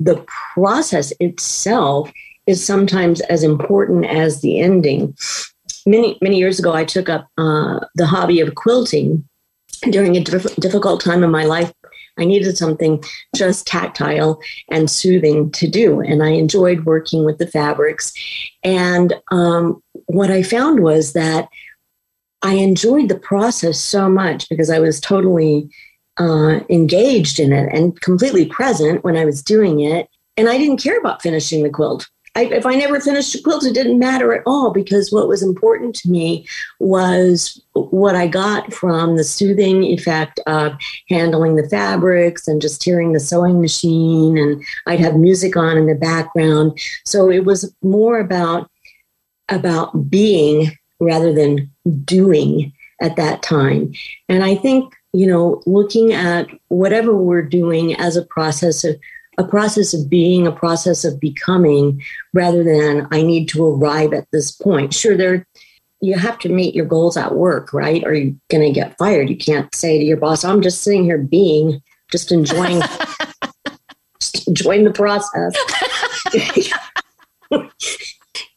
the 0.00 0.24
process 0.54 1.12
itself 1.20 2.10
is 2.46 2.64
sometimes 2.64 3.20
as 3.22 3.42
important 3.42 4.04
as 4.06 4.40
the 4.40 4.60
ending. 4.60 5.14
Many 5.86 6.18
many 6.22 6.38
years 6.38 6.58
ago 6.58 6.72
i 6.72 6.84
took 6.84 7.08
up 7.08 7.28
uh, 7.38 7.80
the 7.94 8.06
hobby 8.06 8.40
of 8.40 8.54
quilting 8.54 9.24
during 9.90 10.16
a 10.16 10.20
diff- 10.20 10.56
difficult 10.56 11.00
time 11.00 11.24
in 11.24 11.30
my 11.30 11.44
life 11.44 11.72
I 12.18 12.24
needed 12.24 12.56
something 12.58 13.02
just 13.34 13.66
tactile 13.66 14.40
and 14.70 14.90
soothing 14.90 15.50
to 15.52 15.66
do. 15.66 16.00
And 16.00 16.22
I 16.22 16.30
enjoyed 16.30 16.84
working 16.84 17.24
with 17.24 17.38
the 17.38 17.46
fabrics. 17.46 18.12
And 18.62 19.14
um, 19.30 19.82
what 20.06 20.30
I 20.30 20.42
found 20.42 20.80
was 20.80 21.14
that 21.14 21.48
I 22.42 22.54
enjoyed 22.54 23.08
the 23.08 23.18
process 23.18 23.80
so 23.80 24.08
much 24.08 24.48
because 24.48 24.68
I 24.68 24.78
was 24.78 25.00
totally 25.00 25.70
uh, 26.18 26.60
engaged 26.68 27.38
in 27.40 27.52
it 27.52 27.72
and 27.72 27.98
completely 28.00 28.46
present 28.46 29.04
when 29.04 29.16
I 29.16 29.24
was 29.24 29.42
doing 29.42 29.80
it. 29.80 30.08
And 30.36 30.48
I 30.48 30.58
didn't 30.58 30.82
care 30.82 30.98
about 30.98 31.22
finishing 31.22 31.62
the 31.62 31.70
quilt. 31.70 32.08
I, 32.34 32.44
if 32.44 32.64
I 32.64 32.74
never 32.74 32.98
finished 32.98 33.34
a 33.34 33.42
quilt, 33.42 33.66
it 33.66 33.74
didn't 33.74 33.98
matter 33.98 34.32
at 34.32 34.42
all 34.46 34.70
because 34.72 35.12
what 35.12 35.28
was 35.28 35.42
important 35.42 35.94
to 35.96 36.10
me 36.10 36.46
was 36.78 37.62
what 37.74 38.14
I 38.14 38.26
got 38.26 38.72
from 38.72 39.16
the 39.16 39.24
soothing 39.24 39.84
effect 39.84 40.40
of 40.46 40.72
handling 41.10 41.56
the 41.56 41.68
fabrics 41.68 42.48
and 42.48 42.62
just 42.62 42.82
hearing 42.82 43.12
the 43.12 43.20
sewing 43.20 43.60
machine. 43.60 44.38
And 44.38 44.64
I'd 44.86 45.00
have 45.00 45.16
music 45.16 45.56
on 45.56 45.76
in 45.76 45.86
the 45.86 45.94
background. 45.94 46.78
So 47.04 47.30
it 47.30 47.44
was 47.44 47.74
more 47.82 48.18
about 48.18 48.70
about 49.48 50.08
being 50.08 50.70
rather 51.00 51.32
than 51.34 51.70
doing 52.04 52.72
at 53.02 53.16
that 53.16 53.42
time. 53.42 53.92
And 54.28 54.42
I 54.44 54.54
think, 54.54 54.94
you 55.12 55.26
know, 55.26 55.62
looking 55.66 56.12
at 56.12 56.46
whatever 56.68 57.14
we're 57.14 57.42
doing 57.42 57.94
as 57.96 58.16
a 58.16 58.24
process 58.24 58.84
of 58.84 58.98
a 59.38 59.44
process 59.44 59.94
of 59.94 60.10
being, 60.10 60.46
a 60.46 60.52
process 60.52 61.04
of 61.04 61.18
becoming, 61.18 62.02
rather 62.32 62.62
than 62.62 63.08
I 63.10 63.22
need 63.22 63.48
to 63.50 63.66
arrive 63.66 64.12
at 64.12 64.30
this 64.30 64.50
point. 64.50 64.94
Sure, 64.94 65.16
there 65.16 65.46
you 66.02 66.18
have 66.18 66.38
to 66.40 66.48
meet 66.48 66.74
your 66.74 66.84
goals 66.84 67.16
at 67.16 67.34
work, 67.34 67.72
right? 67.72 68.04
Or 68.04 68.12
you're 68.12 68.34
going 68.50 68.64
to 68.64 68.72
get 68.72 68.98
fired. 68.98 69.30
You 69.30 69.36
can't 69.36 69.72
say 69.74 69.98
to 69.98 70.04
your 70.04 70.16
boss, 70.16 70.44
"I'm 70.44 70.60
just 70.60 70.82
sitting 70.82 71.04
here 71.04 71.18
being, 71.18 71.80
just 72.10 72.32
enjoying, 72.32 72.82
just 74.20 74.48
enjoying 74.48 74.84
the 74.84 74.90
process." 74.90 75.54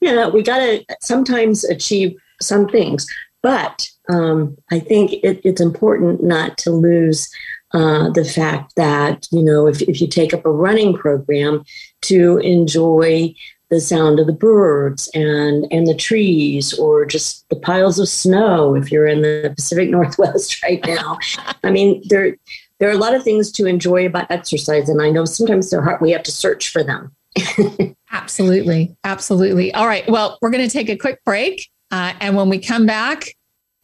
yeah, 0.02 0.28
we 0.28 0.44
got 0.44 0.58
to 0.58 0.84
sometimes 1.02 1.64
achieve 1.64 2.18
some 2.42 2.68
things, 2.68 3.06
but 3.44 3.88
um, 4.10 4.58
I 4.72 4.80
think 4.80 5.14
it, 5.14 5.40
it's 5.44 5.62
important 5.62 6.24
not 6.24 6.58
to 6.60 6.72
lose 6.72 7.30
uh, 7.74 8.10
the 8.12 8.26
fact 8.26 8.74
that, 8.76 9.28
you 9.32 9.44
know, 9.44 9.68
if, 9.68 9.82
if 9.84 10.00
you 10.00 10.08
take 10.08 10.34
up 10.34 10.46
a 10.46 10.52
running 10.52 10.94
program 10.94 11.64
to 12.02 12.38
enjoy 12.38 13.34
the 13.70 13.82
sound 13.82 14.20
of 14.20 14.28
the 14.28 14.34
birds 14.34 15.10
and 15.14 15.66
and 15.72 15.88
the 15.88 15.96
trees 15.96 16.78
or 16.78 17.06
just 17.06 17.48
the 17.50 17.56
piles 17.56 17.98
of 18.00 18.08
snow 18.08 18.76
if 18.76 18.92
you're 18.92 19.08
in 19.08 19.22
the 19.22 19.52
Pacific 19.56 19.90
Northwest 19.92 20.62
right 20.64 20.86
now. 20.86 21.18
I 21.64 21.72
mean, 21.72 22.04
there 22.08 22.38
there 22.80 22.90
are 22.90 22.94
a 22.94 22.98
lot 22.98 23.16
of 23.16 23.24
things 23.24 23.52
to 23.54 23.66
enjoy 23.66 24.06
about 24.06 24.30
exercise 24.30 24.88
and 24.88 25.02
I 25.02 25.10
know 25.10 25.26
sometimes 25.26 25.70
they're 25.70 25.82
hard 25.82 26.02
we 26.02 26.12
have 26.12 26.24
to 26.24 26.32
search 26.32 26.70
for 26.70 26.84
them. 26.84 27.16
absolutely. 28.12 28.96
Absolutely. 29.04 29.74
All 29.74 29.88
right. 29.88 30.08
Well, 30.10 30.38
we're 30.42 30.52
going 30.52 30.68
to 30.68 30.72
take 30.72 30.90
a 30.90 30.96
quick 30.96 31.24
break 31.26 31.70
uh, 31.92 32.14
and 32.20 32.36
when 32.36 32.50
we 32.50 32.60
come 32.60 32.86
back, 32.86 33.36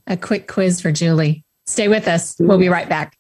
a 0.08 0.18
quick 0.18 0.48
quiz 0.48 0.82
for 0.82 0.92
Julie. 0.92 1.44
Stay 1.66 1.88
with 1.88 2.08
us. 2.08 2.36
We'll 2.40 2.58
be 2.58 2.70
right 2.70 2.88
back. 2.88 3.18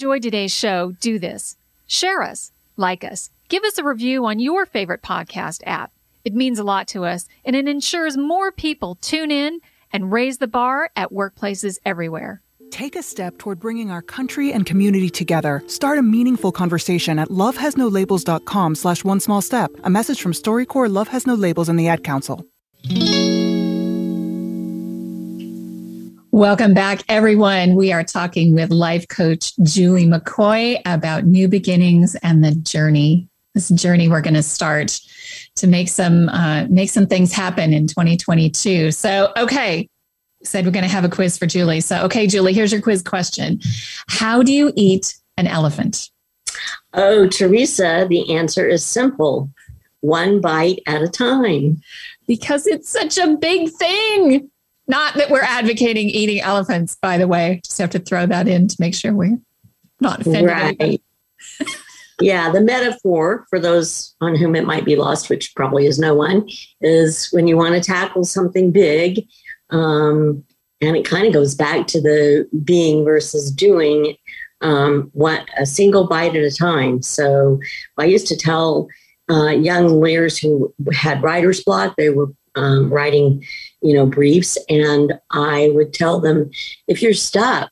Enjoy 0.00 0.18
today's 0.18 0.50
show, 0.50 0.92
do 0.92 1.18
this. 1.18 1.58
Share 1.86 2.22
us, 2.22 2.52
like 2.78 3.04
us, 3.04 3.28
give 3.50 3.64
us 3.64 3.76
a 3.76 3.84
review 3.84 4.24
on 4.24 4.38
your 4.38 4.64
favorite 4.64 5.02
podcast 5.02 5.60
app. 5.66 5.92
It 6.24 6.32
means 6.32 6.58
a 6.58 6.64
lot 6.64 6.88
to 6.88 7.04
us 7.04 7.28
and 7.44 7.54
it 7.54 7.68
ensures 7.68 8.16
more 8.16 8.50
people 8.50 8.94
tune 8.94 9.30
in 9.30 9.60
and 9.92 10.10
raise 10.10 10.38
the 10.38 10.46
bar 10.46 10.88
at 10.96 11.12
workplaces 11.12 11.76
everywhere. 11.84 12.40
Take 12.70 12.96
a 12.96 13.02
step 13.02 13.36
toward 13.36 13.60
bringing 13.60 13.90
our 13.90 14.00
country 14.00 14.54
and 14.54 14.64
community 14.64 15.10
together. 15.10 15.62
Start 15.66 15.98
a 15.98 16.02
meaningful 16.02 16.50
conversation 16.50 17.18
at 17.18 17.28
lovehasnolabels.com 17.28 18.76
slash 18.76 19.04
one 19.04 19.20
small 19.20 19.42
step. 19.42 19.70
A 19.84 19.90
message 19.90 20.22
from 20.22 20.32
StoryCorps 20.32 20.94
Love 20.94 21.08
Has 21.08 21.26
No 21.26 21.34
Labels 21.34 21.68
and 21.68 21.78
the 21.78 21.88
Ad 21.88 22.02
Council. 22.04 22.46
Welcome 26.32 26.74
back, 26.74 27.02
everyone. 27.08 27.74
We 27.74 27.90
are 27.90 28.04
talking 28.04 28.54
with 28.54 28.70
life 28.70 29.08
coach 29.08 29.52
Julie 29.64 30.06
McCoy 30.06 30.80
about 30.86 31.24
new 31.24 31.48
beginnings 31.48 32.14
and 32.22 32.44
the 32.44 32.54
journey. 32.54 33.28
This 33.52 33.68
journey 33.70 34.08
we're 34.08 34.20
going 34.20 34.34
to 34.34 34.42
start 34.44 35.00
to 35.56 35.66
make 35.66 35.88
some 35.88 36.28
uh, 36.28 36.66
make 36.70 36.88
some 36.88 37.08
things 37.08 37.32
happen 37.32 37.72
in 37.72 37.88
2022. 37.88 38.92
So, 38.92 39.32
okay, 39.36 39.88
said 40.44 40.64
we're 40.64 40.70
going 40.70 40.84
to 40.84 40.88
have 40.88 41.04
a 41.04 41.08
quiz 41.08 41.36
for 41.36 41.46
Julie. 41.46 41.80
So, 41.80 42.00
okay, 42.04 42.28
Julie, 42.28 42.52
here's 42.52 42.70
your 42.70 42.80
quiz 42.80 43.02
question: 43.02 43.58
How 44.06 44.40
do 44.40 44.52
you 44.52 44.72
eat 44.76 45.18
an 45.36 45.48
elephant? 45.48 46.10
Oh, 46.94 47.26
Teresa, 47.26 48.06
the 48.08 48.36
answer 48.36 48.68
is 48.68 48.84
simple: 48.84 49.50
one 49.98 50.40
bite 50.40 50.78
at 50.86 51.02
a 51.02 51.08
time. 51.08 51.82
Because 52.28 52.68
it's 52.68 52.88
such 52.88 53.18
a 53.18 53.36
big 53.36 53.68
thing. 53.70 54.48
Not 54.86 55.14
that 55.14 55.30
we're 55.30 55.42
advocating 55.42 56.08
eating 56.08 56.40
elephants, 56.40 56.96
by 57.00 57.18
the 57.18 57.28
way. 57.28 57.60
Just 57.64 57.78
have 57.78 57.90
to 57.90 57.98
throw 57.98 58.26
that 58.26 58.48
in 58.48 58.68
to 58.68 58.76
make 58.80 58.94
sure 58.94 59.14
we're 59.14 59.38
not 60.00 60.20
offended. 60.20 60.46
Right. 60.46 61.02
yeah, 62.20 62.50
the 62.50 62.60
metaphor 62.60 63.46
for 63.48 63.58
those 63.58 64.14
on 64.20 64.34
whom 64.34 64.54
it 64.54 64.66
might 64.66 64.84
be 64.84 64.96
lost, 64.96 65.30
which 65.30 65.54
probably 65.54 65.86
is 65.86 65.98
no 65.98 66.14
one, 66.14 66.48
is 66.80 67.28
when 67.30 67.46
you 67.46 67.56
want 67.56 67.74
to 67.74 67.80
tackle 67.80 68.24
something 68.24 68.70
big. 68.70 69.26
Um, 69.70 70.44
and 70.80 70.96
it 70.96 71.04
kind 71.04 71.26
of 71.26 71.32
goes 71.32 71.54
back 71.54 71.86
to 71.88 72.00
the 72.00 72.48
being 72.64 73.04
versus 73.04 73.50
doing 73.50 74.16
um, 74.62 75.10
what 75.12 75.46
a 75.58 75.66
single 75.66 76.06
bite 76.06 76.36
at 76.36 76.42
a 76.42 76.50
time. 76.50 77.02
So 77.02 77.60
I 77.98 78.04
used 78.04 78.26
to 78.28 78.36
tell 78.36 78.88
uh, 79.30 79.50
young 79.50 79.88
lawyers 79.88 80.38
who 80.38 80.74
had 80.92 81.22
writer's 81.22 81.62
block, 81.62 81.94
they 81.96 82.10
were 82.10 82.32
um, 82.56 82.92
writing 82.92 83.44
you 83.82 83.94
know, 83.94 84.06
briefs. 84.06 84.58
And 84.68 85.18
I 85.30 85.70
would 85.74 85.92
tell 85.92 86.20
them, 86.20 86.50
if 86.86 87.02
you're 87.02 87.14
stuck, 87.14 87.70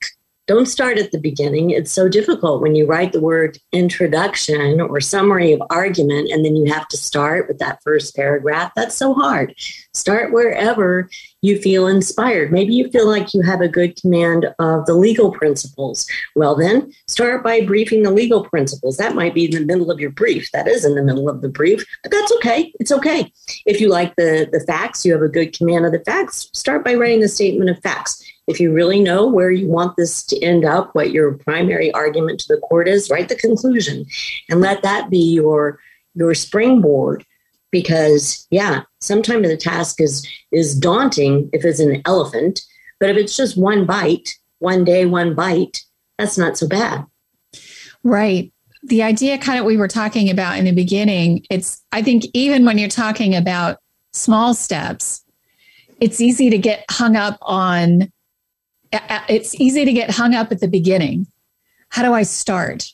don't 0.49 0.67
start 0.67 0.99
at 0.99 1.13
the 1.13 1.21
beginning. 1.21 1.71
It's 1.71 1.93
so 1.93 2.09
difficult 2.09 2.63
when 2.63 2.75
you 2.75 2.87
write 2.87 3.13
the 3.13 3.21
word 3.21 3.59
introduction 3.73 4.81
or 4.81 4.99
summary 4.99 5.53
of 5.53 5.63
argument 5.69 6.31
and 6.31 6.43
then 6.43 6.57
you 6.57 6.73
have 6.73 6.89
to 6.89 6.97
start 6.97 7.49
with 7.49 7.59
that 7.59 7.83
first 7.83 8.17
paragraph. 8.17 8.73
That's 8.75 8.97
so 8.97 9.13
hard. 9.13 9.55
Start 9.93 10.33
wherever 10.33 11.11
you 11.43 11.59
feel 11.59 11.87
inspired. 11.87 12.53
Maybe 12.53 12.75
you 12.75 12.91
feel 12.91 13.07
like 13.07 13.33
you 13.33 13.43
have 13.43 13.61
a 13.61 13.69
good 13.69 14.01
command 14.01 14.47
of 14.59 14.87
the 14.87 14.95
legal 14.95 15.31
principles. 15.31 16.09
Well, 16.35 16.57
then 16.57 16.93
start 17.07 17.45
by 17.45 17.61
briefing 17.61 18.03
the 18.03 18.11
legal 18.11 18.45
principles. 18.45 18.97
That 18.97 19.15
might 19.15 19.35
be 19.35 19.45
in 19.45 19.53
the 19.53 19.65
middle 19.65 19.91
of 19.91 20.01
your 20.01 20.11
brief. 20.11 20.51
That 20.53 20.67
is 20.67 20.85
in 20.85 20.95
the 20.95 21.03
middle 21.03 21.29
of 21.29 21.41
the 21.41 21.49
brief, 21.49 21.85
but 22.03 22.11
that's 22.11 22.33
okay. 22.33 22.73
It's 22.81 22.93
okay. 22.93 23.33
If 23.67 23.81
you 23.81 23.89
like 23.89 24.17
the, 24.17 24.49
the 24.51 24.61
facts, 24.61 25.05
you 25.05 25.13
have 25.13 25.23
a 25.23 25.29
good 25.29 25.57
command 25.57 25.87
of 25.87 25.93
the 25.93 26.01
facts, 26.01 26.51
start 26.55 26.85
by 26.85 26.95
writing 26.95 27.21
the 27.21 27.29
statement 27.29 27.71
of 27.71 27.81
facts. 27.83 28.25
If 28.49 28.59
you 28.59 28.73
really 28.73 28.99
know 28.99 29.27
where 29.27 29.51
you 29.51 29.69
want 29.69 29.97
this 29.97 30.25
to 30.25 30.43
end 30.43 30.65
up, 30.65 30.95
what 30.95 31.13
your 31.13 31.35
primary 31.35 31.93
argument 31.93 32.41
to 32.41 32.55
the 32.55 32.61
court 32.63 32.89
is, 32.89 33.11
write 33.11 33.29
the 33.29 33.37
conclusion 33.37 34.07
and 34.49 34.61
let 34.61 34.83
that 34.83 35.11
be 35.11 35.35
your 35.35 35.79
your 36.15 36.35
springboard 36.35 37.25
because 37.71 38.47
yeah 38.51 38.83
sometimes 39.01 39.47
the 39.47 39.57
task 39.57 40.01
is 40.01 40.27
is 40.53 40.75
daunting 40.75 41.51
if 41.53 41.65
it's 41.65 41.81
an 41.81 42.01
elephant 42.07 42.61
but 43.01 43.11
if 43.11 43.17
it's 43.17 43.37
just 43.37 43.59
one 43.59 43.85
bite 43.85 44.31
one 44.59 44.85
day 44.85 45.07
one 45.07 45.35
bite 45.35 45.83
that's 46.19 46.37
not 46.37 46.59
so 46.59 46.67
bad. 46.69 47.07
Right. 48.03 48.53
The 48.83 49.03
idea 49.03 49.39
kind 49.39 49.59
of 49.59 49.65
we 49.65 49.77
were 49.77 49.89
talking 49.89 50.29
about 50.31 50.59
in 50.59 50.65
the 50.65 50.73
beginning 50.73 51.45
it's 51.51 51.83
i 51.93 52.03
think 52.03 52.25
even 52.33 52.65
when 52.65 52.79
you're 52.79 52.89
talking 52.89 53.35
about 53.35 53.79
small 54.13 54.55
steps 54.55 55.25
it's 56.01 56.21
easy 56.21 56.49
to 56.51 56.59
get 56.59 56.85
hung 56.91 57.17
up 57.17 57.39
on 57.43 58.13
it's 59.29 59.55
easy 59.57 59.85
to 59.85 59.93
get 59.93 60.11
hung 60.11 60.35
up 60.35 60.51
at 60.51 60.61
the 60.61 60.69
beginning. 60.69 61.27
How 61.91 62.03
do 62.03 62.13
i 62.13 62.23
start 62.23 62.93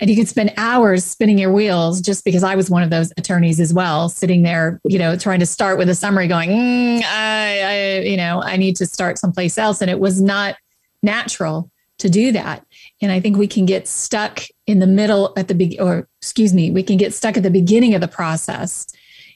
and 0.00 0.10
you 0.10 0.16
can 0.16 0.26
spend 0.26 0.52
hours 0.56 1.04
spinning 1.04 1.38
your 1.38 1.52
wheels 1.52 2.00
just 2.00 2.24
because 2.24 2.42
I 2.42 2.54
was 2.54 2.70
one 2.70 2.82
of 2.82 2.90
those 2.90 3.12
attorneys 3.16 3.60
as 3.60 3.72
well, 3.72 4.08
sitting 4.08 4.42
there, 4.42 4.80
you 4.84 4.98
know, 4.98 5.16
trying 5.16 5.40
to 5.40 5.46
start 5.46 5.78
with 5.78 5.88
a 5.88 5.94
summary, 5.94 6.26
going, 6.26 6.50
mm, 6.50 7.02
I, 7.04 7.62
I, 7.62 7.98
you 8.00 8.16
know, 8.16 8.42
I 8.42 8.56
need 8.56 8.76
to 8.76 8.86
start 8.86 9.18
someplace 9.18 9.58
else, 9.58 9.80
and 9.80 9.90
it 9.90 10.00
was 10.00 10.20
not 10.20 10.56
natural 11.02 11.70
to 11.98 12.10
do 12.10 12.32
that. 12.32 12.66
And 13.00 13.12
I 13.12 13.20
think 13.20 13.36
we 13.36 13.46
can 13.46 13.66
get 13.66 13.86
stuck 13.86 14.42
in 14.66 14.78
the 14.78 14.86
middle 14.86 15.32
at 15.36 15.48
the 15.48 15.54
big, 15.54 15.76
or 15.80 16.08
excuse 16.20 16.52
me, 16.52 16.70
we 16.70 16.82
can 16.82 16.96
get 16.96 17.14
stuck 17.14 17.36
at 17.36 17.42
the 17.42 17.50
beginning 17.50 17.94
of 17.94 18.00
the 18.00 18.08
process 18.08 18.86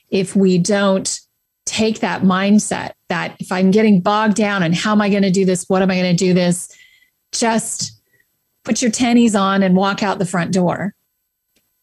if 0.09 0.35
we 0.35 0.57
don't 0.57 1.19
take 1.65 1.99
that 1.99 2.23
mindset 2.23 2.93
that 3.09 3.35
if 3.39 3.51
I'm 3.51 3.71
getting 3.71 4.01
bogged 4.01 4.35
down 4.35 4.63
and 4.63 4.73
how 4.73 4.91
am 4.91 5.01
I 5.01 5.09
going 5.09 5.23
to 5.23 5.31
do 5.31 5.45
this? 5.45 5.65
What 5.67 5.81
am 5.81 5.91
I 5.91 5.95
going 5.95 6.15
to 6.15 6.25
do 6.25 6.33
this? 6.33 6.75
Just 7.31 7.98
put 8.69 8.83
your 8.83 8.91
tennies 8.91 9.39
on 9.39 9.63
and 9.63 9.75
walk 9.75 10.03
out 10.03 10.19
the 10.19 10.25
front 10.27 10.53
door. 10.53 10.93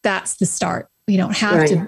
That's 0.03 0.37
the 0.37 0.45
start. 0.45 0.87
You 1.05 1.17
don't 1.17 1.35
have 1.35 1.55
right. 1.55 1.69
to 1.69 1.87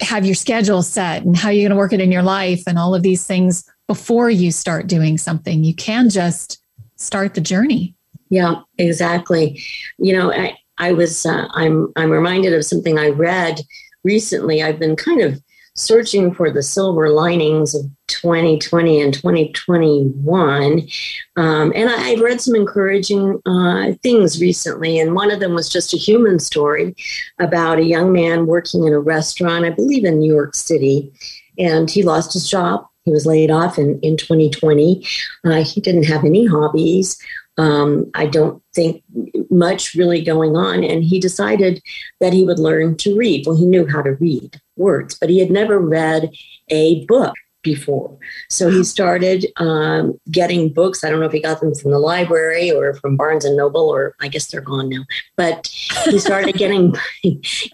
have 0.00 0.26
your 0.26 0.34
schedule 0.34 0.82
set 0.82 1.22
and 1.22 1.36
how 1.36 1.50
you're 1.50 1.68
going 1.68 1.70
to 1.70 1.76
work 1.76 1.92
it 1.92 2.00
in 2.00 2.10
your 2.10 2.24
life 2.24 2.64
and 2.66 2.80
all 2.80 2.96
of 2.96 3.04
these 3.04 3.24
things 3.24 3.64
before 3.86 4.28
you 4.28 4.50
start 4.50 4.88
doing 4.88 5.18
something. 5.18 5.62
You 5.62 5.72
can 5.72 6.10
just 6.10 6.60
start 6.96 7.34
the 7.34 7.40
journey. 7.40 7.94
Yeah, 8.28 8.62
exactly. 8.76 9.62
You 9.98 10.16
know, 10.16 10.32
I, 10.32 10.56
I 10.78 10.92
was 10.94 11.24
uh, 11.24 11.46
I'm 11.52 11.92
I'm 11.94 12.10
reminded 12.10 12.54
of 12.54 12.64
something 12.64 12.98
I 12.98 13.10
read 13.10 13.60
recently. 14.02 14.64
I've 14.64 14.80
been 14.80 14.96
kind 14.96 15.20
of 15.20 15.40
searching 15.78 16.34
for 16.34 16.50
the 16.50 16.62
silver 16.62 17.08
linings 17.08 17.74
of 17.74 17.84
2020 18.08 19.00
and 19.00 19.14
2021. 19.14 20.88
Um, 21.36 21.72
and 21.74 21.88
I, 21.88 22.10
have 22.10 22.20
read 22.20 22.40
some 22.40 22.56
encouraging 22.56 23.40
uh, 23.46 23.92
things 24.02 24.40
recently. 24.40 24.98
And 24.98 25.14
one 25.14 25.30
of 25.30 25.40
them 25.40 25.54
was 25.54 25.68
just 25.68 25.94
a 25.94 25.98
human 25.98 26.38
story 26.40 26.96
about 27.38 27.78
a 27.78 27.84
young 27.84 28.12
man 28.12 28.46
working 28.46 28.86
in 28.86 28.92
a 28.92 28.98
restaurant, 28.98 29.64
I 29.64 29.70
believe 29.70 30.04
in 30.04 30.18
New 30.18 30.32
York 30.32 30.54
City. 30.56 31.12
And 31.58 31.88
he 31.88 32.02
lost 32.02 32.32
his 32.32 32.50
job. 32.50 32.86
He 33.04 33.12
was 33.12 33.24
laid 33.24 33.50
off 33.50 33.78
in, 33.78 34.00
in 34.00 34.16
2020. 34.16 35.06
Uh, 35.44 35.62
he 35.62 35.80
didn't 35.80 36.06
have 36.06 36.24
any 36.24 36.44
hobbies. 36.44 37.16
Um, 37.56 38.10
I 38.14 38.26
don't 38.26 38.62
think 38.74 39.02
much 39.50 39.94
really 39.94 40.22
going 40.22 40.56
on. 40.56 40.84
And 40.84 41.02
he 41.02 41.18
decided 41.18 41.82
that 42.20 42.32
he 42.32 42.44
would 42.44 42.58
learn 42.58 42.96
to 42.98 43.16
read. 43.16 43.46
Well, 43.46 43.56
he 43.56 43.66
knew 43.66 43.86
how 43.86 44.02
to 44.02 44.12
read 44.12 44.60
words, 44.78 45.16
but 45.18 45.30
he 45.30 45.38
had 45.38 45.50
never 45.50 45.78
read 45.78 46.30
a 46.68 47.04
book 47.06 47.34
before. 47.62 48.16
So 48.48 48.70
he 48.70 48.84
started 48.84 49.46
um, 49.56 50.18
getting 50.30 50.72
books. 50.72 51.02
I 51.02 51.10
don't 51.10 51.20
know 51.20 51.26
if 51.26 51.32
he 51.32 51.42
got 51.42 51.60
them 51.60 51.74
from 51.74 51.90
the 51.90 51.98
library 51.98 52.70
or 52.70 52.94
from 52.94 53.16
Barnes 53.16 53.44
and 53.44 53.56
Noble, 53.56 53.88
or 53.88 54.14
I 54.20 54.28
guess 54.28 54.46
they're 54.46 54.60
gone 54.60 54.88
now. 54.88 55.04
But 55.36 55.66
he 56.04 56.18
started 56.18 56.54
getting 56.64 56.94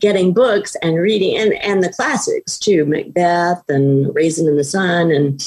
getting 0.00 0.32
books 0.32 0.74
and 0.82 0.96
reading, 0.96 1.36
and 1.36 1.54
and 1.54 1.82
the 1.82 1.92
classics 1.92 2.58
too, 2.58 2.86
Macbeth 2.86 3.62
and 3.68 4.14
Raisin 4.14 4.48
in 4.48 4.56
the 4.56 4.64
Sun, 4.64 5.10
and 5.10 5.40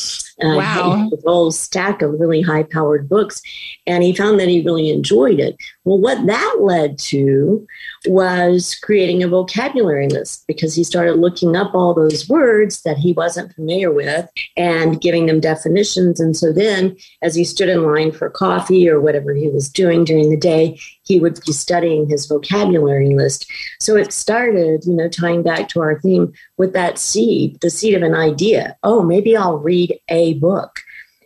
uh, 0.43 0.55
wow. 0.55 1.09
a 1.11 1.17
whole 1.25 1.51
stack 1.51 2.01
of 2.01 2.19
really 2.19 2.41
high 2.41 2.63
powered 2.63 3.09
books. 3.09 3.41
And 3.85 4.03
he 4.03 4.13
found 4.13 4.39
that 4.39 4.49
he 4.49 4.61
really 4.61 4.91
enjoyed 4.91 5.39
it. 5.39 5.55
Well, 5.83 5.99
what 5.99 6.25
that 6.27 6.57
led 6.59 6.99
to 6.99 7.65
was 8.05 8.75
creating 8.75 9.23
a 9.23 9.27
vocabulary 9.27 10.07
list 10.09 10.45
because 10.47 10.75
he 10.75 10.83
started 10.83 11.13
looking 11.13 11.55
up 11.55 11.73
all 11.73 11.93
those 11.93 12.29
words 12.29 12.83
that 12.83 12.97
he 12.97 13.13
wasn't 13.13 13.53
familiar 13.53 13.91
with 13.91 14.29
and 14.55 15.01
giving 15.01 15.25
them 15.25 15.39
definitions. 15.39 16.19
And 16.19 16.35
so 16.37 16.53
then, 16.53 16.95
as 17.21 17.35
he 17.35 17.43
stood 17.43 17.69
in 17.69 17.83
line 17.83 18.11
for 18.11 18.29
coffee 18.29 18.87
or 18.89 19.01
whatever 19.01 19.33
he 19.33 19.49
was 19.49 19.69
doing 19.69 20.03
during 20.03 20.29
the 20.29 20.37
day, 20.37 20.79
he 21.03 21.19
would 21.19 21.39
be 21.45 21.53
studying 21.53 22.07
his 22.07 22.25
vocabulary 22.25 23.15
list. 23.15 23.49
So 23.79 23.95
it 23.95 24.11
started, 24.11 24.83
you 24.85 24.93
know, 24.93 25.07
tying 25.07 25.41
back 25.41 25.69
to 25.69 25.81
our 25.81 25.99
theme 25.99 26.33
with 26.57 26.73
that 26.73 26.97
seed, 26.97 27.59
the 27.61 27.69
seed 27.69 27.93
of 27.93 28.01
an 28.01 28.15
idea. 28.15 28.75
Oh, 28.83 29.03
maybe 29.03 29.37
I'll 29.37 29.59
read 29.59 29.99
a 30.09 30.33
book. 30.35 30.79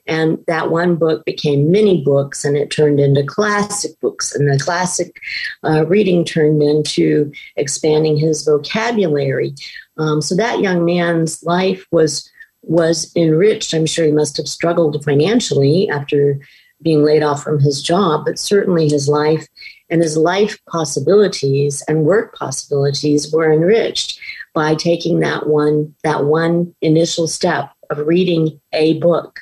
And 0.08 0.40
that 0.48 0.72
one 0.72 0.96
book 0.96 1.24
became 1.26 1.72
many 1.72 2.04
books 2.04 2.44
and 2.44 2.58
it 2.58 2.70
turned 2.70 3.00
into 3.00 3.24
classic 3.24 3.98
books. 4.02 4.36
And 4.36 4.52
the 4.52 4.60
classic 4.62 5.16
uh, 5.64 5.86
reading 5.86 6.26
turned 6.26 6.62
into 6.62 7.32
expanding 7.56 8.18
his 8.18 8.44
vocabulary. 8.44 9.54
Um, 9.98 10.22
so 10.22 10.36
that 10.36 10.60
young 10.60 10.84
man's 10.86 11.42
life 11.44 11.86
was 11.92 12.30
was 12.64 13.12
enriched. 13.16 13.74
I'm 13.74 13.88
sure 13.88 14.06
he 14.06 14.12
must 14.12 14.38
have 14.38 14.48
struggled 14.48 15.04
financially 15.04 15.90
after 15.90 16.40
being 16.84 17.04
laid 17.04 17.24
off 17.24 17.44
from 17.44 17.60
his 17.60 17.82
job, 17.82 18.26
but 18.26 18.38
certainly 18.38 18.88
his 18.88 19.08
life 19.08 19.48
and 19.90 20.02
his 20.02 20.18
life 20.18 20.60
possibilities 20.68 21.84
and 21.88 22.06
work 22.06 22.36
possibilities 22.36 23.32
were 23.32 23.52
enriched 23.52 24.20
by 24.54 24.76
taking 24.76 25.20
that 25.22 25.48
one 25.48 25.94
that 26.04 26.26
one 26.26 26.74
initial 26.82 27.28
step 27.28 27.72
of 27.90 28.00
reading 28.00 28.60
a 28.74 29.00
book. 29.00 29.40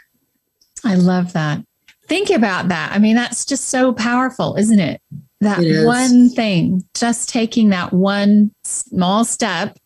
I 0.84 0.96
love 0.96 1.34
that. 1.34 1.64
Think 2.08 2.30
about 2.30 2.70
that. 2.70 2.92
I 2.92 3.00
mean, 3.00 3.16
that's 3.16 3.46
just 3.46 3.70
so 3.70 3.94
powerful, 3.94 4.56
isn't 4.56 4.80
it? 4.80 5.02
That 5.42 5.64
it 5.64 5.86
one 5.86 6.30
thing, 6.30 6.84
just 6.96 7.30
taking 7.30 7.70
that 7.70 7.94
one 7.94 8.52
small 8.64 9.24
step, 9.24 9.78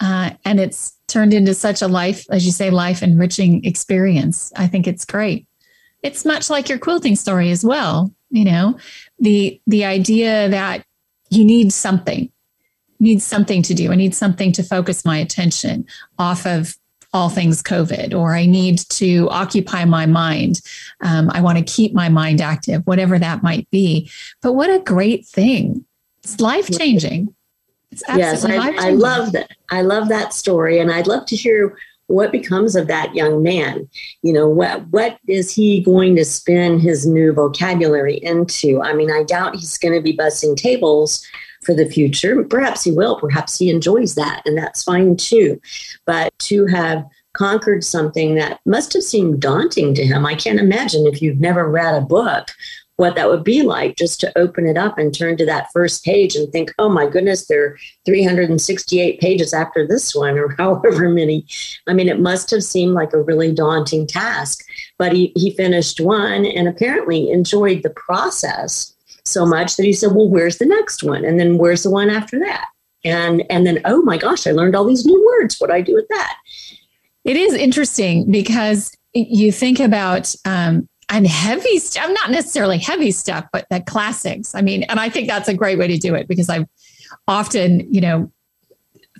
uh, 0.00 0.30
and 0.44 0.60
it's 0.60 0.96
turned 1.08 1.32
into 1.32 1.54
such 1.54 1.82
a 1.82 1.88
life, 1.88 2.26
as 2.30 2.44
you 2.44 2.52
say, 2.52 2.70
life 2.70 3.02
enriching 3.02 3.64
experience. 3.64 4.52
I 4.56 4.66
think 4.66 4.86
it's 4.86 5.04
great. 5.04 5.46
It's 6.02 6.24
much 6.24 6.50
like 6.50 6.68
your 6.68 6.78
quilting 6.78 7.16
story 7.16 7.50
as 7.50 7.64
well. 7.64 8.12
You 8.30 8.44
know, 8.44 8.78
the 9.18 9.60
the 9.66 9.84
idea 9.84 10.48
that 10.48 10.84
you 11.30 11.44
need 11.44 11.72
something, 11.72 12.30
need 13.00 13.22
something 13.22 13.62
to 13.62 13.74
do. 13.74 13.92
I 13.92 13.96
need 13.96 14.14
something 14.14 14.52
to 14.52 14.62
focus 14.62 15.04
my 15.04 15.18
attention 15.18 15.86
off 16.18 16.46
of 16.46 16.76
all 17.14 17.28
things 17.28 17.62
COVID, 17.62 18.12
or 18.12 18.34
I 18.34 18.44
need 18.44 18.80
to 18.90 19.28
occupy 19.30 19.84
my 19.84 20.04
mind. 20.04 20.60
Um, 21.00 21.30
I 21.32 21.40
want 21.40 21.58
to 21.58 21.64
keep 21.64 21.94
my 21.94 22.08
mind 22.08 22.40
active, 22.40 22.82
whatever 22.86 23.18
that 23.18 23.42
might 23.42 23.70
be. 23.70 24.10
But 24.42 24.54
what 24.54 24.68
a 24.68 24.80
great 24.80 25.24
thing! 25.24 25.84
It's 26.22 26.40
life 26.40 26.68
changing. 26.70 27.34
yes, 28.08 28.44
I, 28.44 28.88
I 28.88 28.90
love 28.90 29.32
that. 29.32 29.50
I 29.70 29.82
love 29.82 30.08
that 30.08 30.34
story, 30.34 30.80
and 30.80 30.90
I'd 30.90 31.06
love 31.06 31.24
to 31.26 31.36
hear 31.36 31.76
what 32.06 32.32
becomes 32.32 32.76
of 32.76 32.86
that 32.86 33.14
young 33.14 33.42
man 33.42 33.88
you 34.22 34.32
know 34.32 34.46
what 34.46 34.86
what 34.88 35.18
is 35.26 35.54
he 35.54 35.80
going 35.80 36.14
to 36.14 36.24
spin 36.24 36.78
his 36.78 37.06
new 37.06 37.32
vocabulary 37.32 38.16
into 38.16 38.80
i 38.82 38.92
mean 38.92 39.10
i 39.10 39.22
doubt 39.22 39.54
he's 39.54 39.78
going 39.78 39.94
to 39.94 40.02
be 40.02 40.14
bussing 40.16 40.54
tables 40.54 41.26
for 41.64 41.74
the 41.74 41.88
future 41.88 42.44
perhaps 42.44 42.84
he 42.84 42.92
will 42.92 43.18
perhaps 43.18 43.58
he 43.58 43.70
enjoys 43.70 44.14
that 44.14 44.42
and 44.44 44.56
that's 44.56 44.84
fine 44.84 45.16
too 45.16 45.60
but 46.04 46.36
to 46.38 46.66
have 46.66 47.04
conquered 47.34 47.82
something 47.82 48.36
that 48.36 48.60
must 48.64 48.92
have 48.92 49.02
seemed 49.02 49.40
daunting 49.40 49.94
to 49.94 50.04
him 50.04 50.24
i 50.24 50.34
can't 50.34 50.60
imagine 50.60 51.06
if 51.06 51.20
you've 51.20 51.40
never 51.40 51.68
read 51.68 51.94
a 51.94 52.06
book 52.06 52.50
what 52.96 53.16
that 53.16 53.28
would 53.28 53.42
be 53.42 53.62
like 53.62 53.96
just 53.96 54.20
to 54.20 54.38
open 54.38 54.66
it 54.66 54.76
up 54.76 54.98
and 54.98 55.12
turn 55.12 55.36
to 55.36 55.46
that 55.46 55.68
first 55.72 56.04
page 56.04 56.36
and 56.36 56.50
think, 56.52 56.72
oh 56.78 56.88
my 56.88 57.08
goodness, 57.08 57.46
there 57.46 57.64
are 57.64 57.78
368 58.06 59.20
pages 59.20 59.52
after 59.52 59.86
this 59.86 60.14
one, 60.14 60.38
or 60.38 60.54
however 60.56 61.08
many. 61.08 61.46
I 61.86 61.92
mean, 61.92 62.08
it 62.08 62.20
must 62.20 62.50
have 62.50 62.62
seemed 62.62 62.94
like 62.94 63.12
a 63.12 63.22
really 63.22 63.52
daunting 63.52 64.06
task. 64.06 64.64
But 64.96 65.12
he, 65.12 65.32
he 65.34 65.50
finished 65.50 66.00
one 66.00 66.46
and 66.46 66.68
apparently 66.68 67.30
enjoyed 67.30 67.82
the 67.82 67.90
process 67.90 68.93
so 69.24 69.46
much 69.46 69.76
that 69.76 69.84
he 69.84 69.92
said, 69.92 70.12
well, 70.12 70.28
where's 70.28 70.58
the 70.58 70.66
next 70.66 71.02
one? 71.02 71.24
And 71.24 71.38
then 71.38 71.58
where's 71.58 71.82
the 71.82 71.90
one 71.90 72.10
after 72.10 72.38
that? 72.40 72.66
And 73.04 73.44
and 73.50 73.66
then, 73.66 73.80
oh 73.84 74.02
my 74.02 74.16
gosh, 74.16 74.46
I 74.46 74.52
learned 74.52 74.74
all 74.74 74.84
these 74.84 75.04
new 75.04 75.24
words. 75.24 75.56
What 75.58 75.68
do 75.68 75.74
I 75.74 75.80
do 75.80 75.94
with 75.94 76.08
that? 76.08 76.36
It 77.24 77.36
is 77.36 77.54
interesting 77.54 78.30
because 78.30 78.96
you 79.12 79.52
think 79.52 79.80
about 79.80 80.34
um, 80.44 80.88
and 81.08 81.26
heavy 81.26 81.80
I'm 81.98 82.12
not 82.14 82.30
necessarily 82.30 82.78
heavy 82.78 83.10
stuff, 83.10 83.46
but 83.52 83.66
the 83.70 83.80
classics. 83.80 84.54
I 84.54 84.62
mean, 84.62 84.84
and 84.84 84.98
I 84.98 85.08
think 85.08 85.28
that's 85.28 85.48
a 85.48 85.54
great 85.54 85.78
way 85.78 85.86
to 85.88 85.98
do 85.98 86.14
it 86.14 86.28
because 86.28 86.48
I've 86.48 86.66
often, 87.28 87.92
you 87.92 88.00
know, 88.00 88.32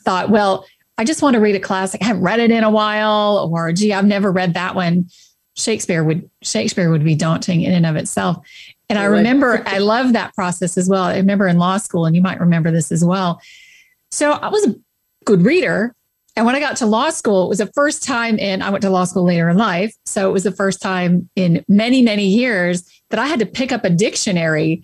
thought, 0.01 0.31
well, 0.31 0.67
I 0.97 1.05
just 1.05 1.23
want 1.23 1.35
to 1.35 1.41
read 1.41 1.57
a 1.57 1.61
classic. 1.61 2.03
I 2.03 2.07
haven't 2.07 2.23
read 2.23 2.41
it 2.41 2.51
in 2.51 2.65
a 2.65 2.71
while, 2.71 3.51
or 3.53 3.73
gee, 3.73 3.93
I've 3.93 4.07
never 4.07 4.31
read 4.31 4.55
that 4.55 4.75
one. 4.75 5.09
Shakespeare 5.57 6.03
would 6.03 6.29
Shakespeare 6.43 6.91
would 6.91 7.05
be 7.05 7.15
daunting 7.15 7.63
in 7.63 7.73
and 7.73 7.87
of 7.87 7.97
itself. 7.97 8.45
And 8.89 8.99
I 8.99 9.05
remember 9.05 9.63
I 9.67 9.79
love 9.79 10.13
that 10.13 10.35
process 10.35 10.77
as 10.77 10.89
well. 10.89 11.05
I 11.05 11.17
remember 11.17 11.47
in 11.47 11.59
law 11.59 11.79
school, 11.79 12.07
and 12.07 12.15
you 12.15 12.23
might 12.23 12.41
remember 12.41 12.71
this 12.71 12.93
as 12.93 13.05
well. 13.05 13.41
So 14.11 14.33
I 14.33 14.49
was 14.49 14.67
a 14.67 14.75
good 15.25 15.43
reader, 15.43 15.95
and 16.37 16.45
when 16.47 16.57
I 16.57 16.61
got 16.61 16.77
to 16.79 16.87
law 16.87 17.11
school, 17.11 17.45
it 17.45 17.49
was 17.49 17.59
the 17.59 17.71
first 17.75 18.03
time 18.03 18.39
in, 18.39 18.61
I 18.61 18.71
went 18.71 18.83
to 18.83 18.91
law 18.91 19.05
school 19.05 19.25
later 19.25 19.49
in 19.49 19.57
life. 19.57 19.95
So 20.05 20.29
it 20.29 20.33
was 20.33 20.43
the 20.43 20.51
first 20.51 20.83
time 20.83 21.29
in 21.37 21.65
many, 21.69 22.03
many 22.03 22.27
years 22.27 22.91
that 23.11 23.21
I 23.21 23.27
had 23.27 23.39
to 23.39 23.47
pick 23.47 23.71
up 23.71 23.85
a 23.85 23.91
dictionary 23.91 24.83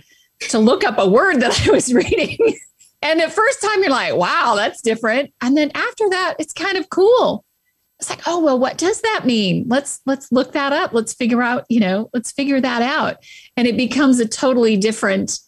to 0.51 0.59
look 0.59 0.85
up 0.85 0.97
a 0.99 1.09
word 1.09 1.41
that 1.41 1.67
I 1.67 1.73
was 1.73 1.93
reading. 1.95 2.39
and 3.03 3.19
the 3.19 3.29
first 3.29 3.61
time 3.61 3.81
you're 3.81 3.91
like, 3.91 4.15
wow, 4.15 4.55
that's 4.55 4.81
different. 4.81 5.33
And 5.41 5.57
then 5.57 5.73
after 5.75 6.09
that, 6.11 6.37
it's 6.39 6.53
kind 6.53 6.77
of 6.77 6.89
cool. 6.89 7.45
It's 8.01 8.11
like, 8.11 8.23
oh, 8.27 8.41
well, 8.41 8.59
what 8.59 8.79
does 8.79 9.01
that 9.03 9.23
mean? 9.25 9.67
Let's 9.69 10.01
let's 10.07 10.33
look 10.33 10.53
that 10.53 10.73
up. 10.73 10.93
Let's 10.93 11.13
figure 11.13 11.43
out, 11.43 11.67
you 11.69 11.81
know, 11.81 12.09
let's 12.15 12.33
figure 12.33 12.61
that 12.61 12.83
out. 12.83 13.19
And 13.57 13.69
it 13.69 13.77
becomes 13.77 14.19
a 14.19 14.27
totally 14.27 14.77
different 14.77 15.39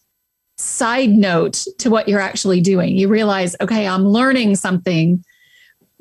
side 0.57 1.09
note 1.09 1.65
to 1.79 1.89
what 1.89 2.07
you're 2.07 2.19
actually 2.19 2.61
doing. 2.61 2.95
You 2.95 3.07
realize, 3.07 3.55
okay, 3.59 3.87
I'm 3.87 4.07
learning 4.07 4.55
something 4.55 5.23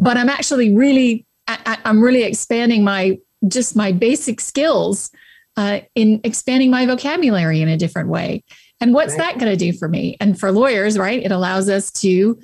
but 0.02 0.16
I'm 0.16 0.28
actually 0.28 0.74
really, 0.74 1.24
I, 1.46 1.78
am 1.84 2.00
really 2.00 2.24
expanding 2.24 2.82
my 2.82 3.18
just 3.46 3.76
my 3.76 3.92
basic 3.92 4.40
skills 4.40 5.10
uh, 5.56 5.80
in 5.94 6.20
expanding 6.24 6.72
my 6.72 6.86
vocabulary 6.86 7.60
in 7.60 7.68
a 7.68 7.76
different 7.76 8.08
way. 8.08 8.42
And 8.80 8.94
what's 8.94 9.12
right. 9.12 9.34
that 9.34 9.38
going 9.38 9.52
to 9.52 9.56
do 9.56 9.72
for 9.76 9.88
me? 9.88 10.16
And 10.20 10.38
for 10.38 10.50
lawyers, 10.50 10.98
right? 10.98 11.22
It 11.22 11.30
allows 11.30 11.68
us 11.68 11.92
to 11.92 12.36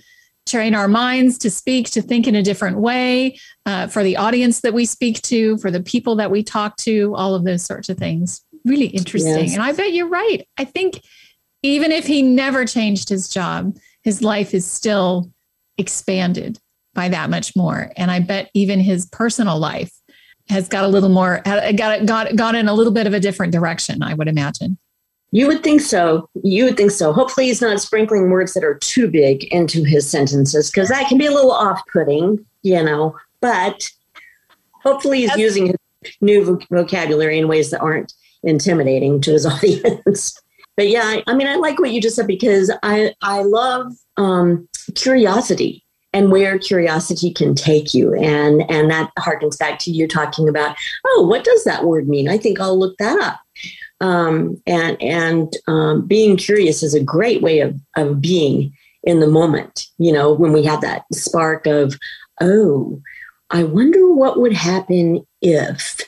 train 0.49 0.75
our 0.75 0.89
minds 0.89 1.39
to 1.39 1.51
speak, 1.51 1.91
to 1.91 2.03
think 2.03 2.27
in 2.27 2.35
a 2.35 2.43
different 2.43 2.79
way 2.79 3.39
uh, 3.67 3.87
for 3.87 4.03
the 4.03 4.17
audience 4.17 4.61
that 4.61 4.75
we 4.75 4.85
speak 4.85 5.21
to, 5.23 5.59
for 5.59 5.71
the 5.71 5.83
people 5.83 6.17
that 6.17 6.31
we 6.31 6.43
talk 6.43 6.77
to, 6.79 7.15
all 7.15 7.35
of 7.35 7.45
those 7.45 7.65
sorts 7.65 7.89
of 7.89 7.99
things. 7.99 8.45
Really 8.65 8.87
interesting. 8.87 9.45
Yes. 9.45 9.55
And 9.55 9.63
I 9.63 9.73
bet 9.73 9.93
you're 9.93 10.09
right. 10.09 10.47
I 10.57 10.65
think 10.65 11.01
even 11.63 11.93
if 11.93 12.07
he 12.07 12.23
never 12.23 12.65
changed 12.65 13.09
his 13.09 13.29
job, 13.29 13.77
his 14.03 14.23
life 14.23 14.55
is 14.55 14.71
still 14.71 15.31
expanded 15.77 16.59
by 16.95 17.09
that 17.09 17.31
much 17.31 17.55
more. 17.55 17.93
And 17.97 18.11
I 18.11 18.21
bet 18.21 18.51
even 18.55 18.81
his 18.81 19.07
personal 19.07 19.59
life 19.59 19.93
has 20.49 20.69
got 20.69 20.85
a 20.85 20.89
little 20.89 21.11
more, 21.11 21.43
got, 21.45 22.07
got, 22.07 22.37
got 22.37 22.55
in 22.55 22.69
a 22.69 22.75
little 22.75 22.93
bit 22.93 23.07
of 23.07 23.15
a 23.15 23.21
different 23.21 23.53
direction, 23.53 24.03
I 24.03 24.15
would 24.15 24.29
imagine. 24.29 24.79
You 25.31 25.47
would 25.47 25.63
think 25.63 25.83
so. 25.83 26.29
You 26.43 26.65
would 26.65 26.77
think 26.77 26.91
so. 26.91 27.13
Hopefully, 27.13 27.47
he's 27.47 27.61
not 27.61 27.81
sprinkling 27.81 28.31
words 28.31 28.55
that 28.55 28.65
are 28.65 28.79
too 28.79 29.11
big 29.11 29.45
into 29.53 29.85
his 29.85 30.09
sentences 30.09 30.71
because 30.71 30.89
that 30.89 31.09
can 31.09 31.19
be 31.19 31.27
a 31.27 31.33
little 31.33 31.51
off 31.51 31.83
putting, 31.93 32.45
you 32.63 32.83
know. 32.83 33.17
But 33.41 33.91
hopefully, 34.83 35.21
he's 35.21 35.37
using 35.37 35.67
his 35.67 35.77
new 36.21 36.59
vocabulary 36.71 37.39
in 37.39 37.49
ways 37.49 37.71
that 37.71 37.81
aren't 37.81 38.15
intimidating 38.43 39.21
to 39.23 39.33
his 39.33 39.45
audience. 39.47 40.41
but 40.77 40.89
yeah, 40.89 41.03
I, 41.05 41.23
I, 41.27 41.35
mean, 41.35 41.47
I 41.47 41.57
like 41.57 41.79
what 41.79 41.91
you 41.91 42.01
just 42.01 42.17
said 42.17 42.27
because 42.27 42.71
I, 42.83 43.15
I 43.21 43.43
love 43.43 43.93
um, 44.17 44.69
curiosity 44.95 45.85
and 46.15 46.31
where 46.31 46.59
curiosity 46.59 47.33
can 47.35 47.55
take 47.55 47.93
you. 47.93 48.15
And, 48.15 48.69
and 48.71 48.91
that 48.91 49.11
harkens 49.19 49.59
back 49.59 49.79
to 49.81 49.91
you 49.91 50.09
talking 50.09 50.49
about, 50.49 50.77
oh, 51.07 51.27
what 51.29 51.45
does 51.45 51.65
that 51.65 51.85
word 51.85 52.09
mean? 52.09 52.29
I 52.29 52.39
think 52.39 52.61
I'll 52.61 52.79
look 52.79 52.97
that 52.99 53.21
up 53.21 53.41
um, 54.01 54.61
and 54.67 55.01
and 55.03 55.53
um, 55.67 56.07
being 56.07 56.37
curious 56.37 56.83
is 56.83 56.95
a 56.95 57.03
great 57.03 57.43
way 57.43 57.61
of 57.61 57.79
of 57.97 58.21
being 58.21 58.73
in 59.03 59.21
the 59.21 59.27
moment. 59.27 59.87
You 59.99 60.13
know, 60.13 60.33
when 60.33 60.53
we 60.53 60.65
have 60.65 60.81
that 60.83 61.05
spark 61.13 61.67
of, 61.67 61.99
oh, 62.41 63.01
I 63.51 63.65
wonder 63.65 64.13
what 64.13 64.39
would 64.41 64.53
happen 64.53 65.27
if. 65.41 66.01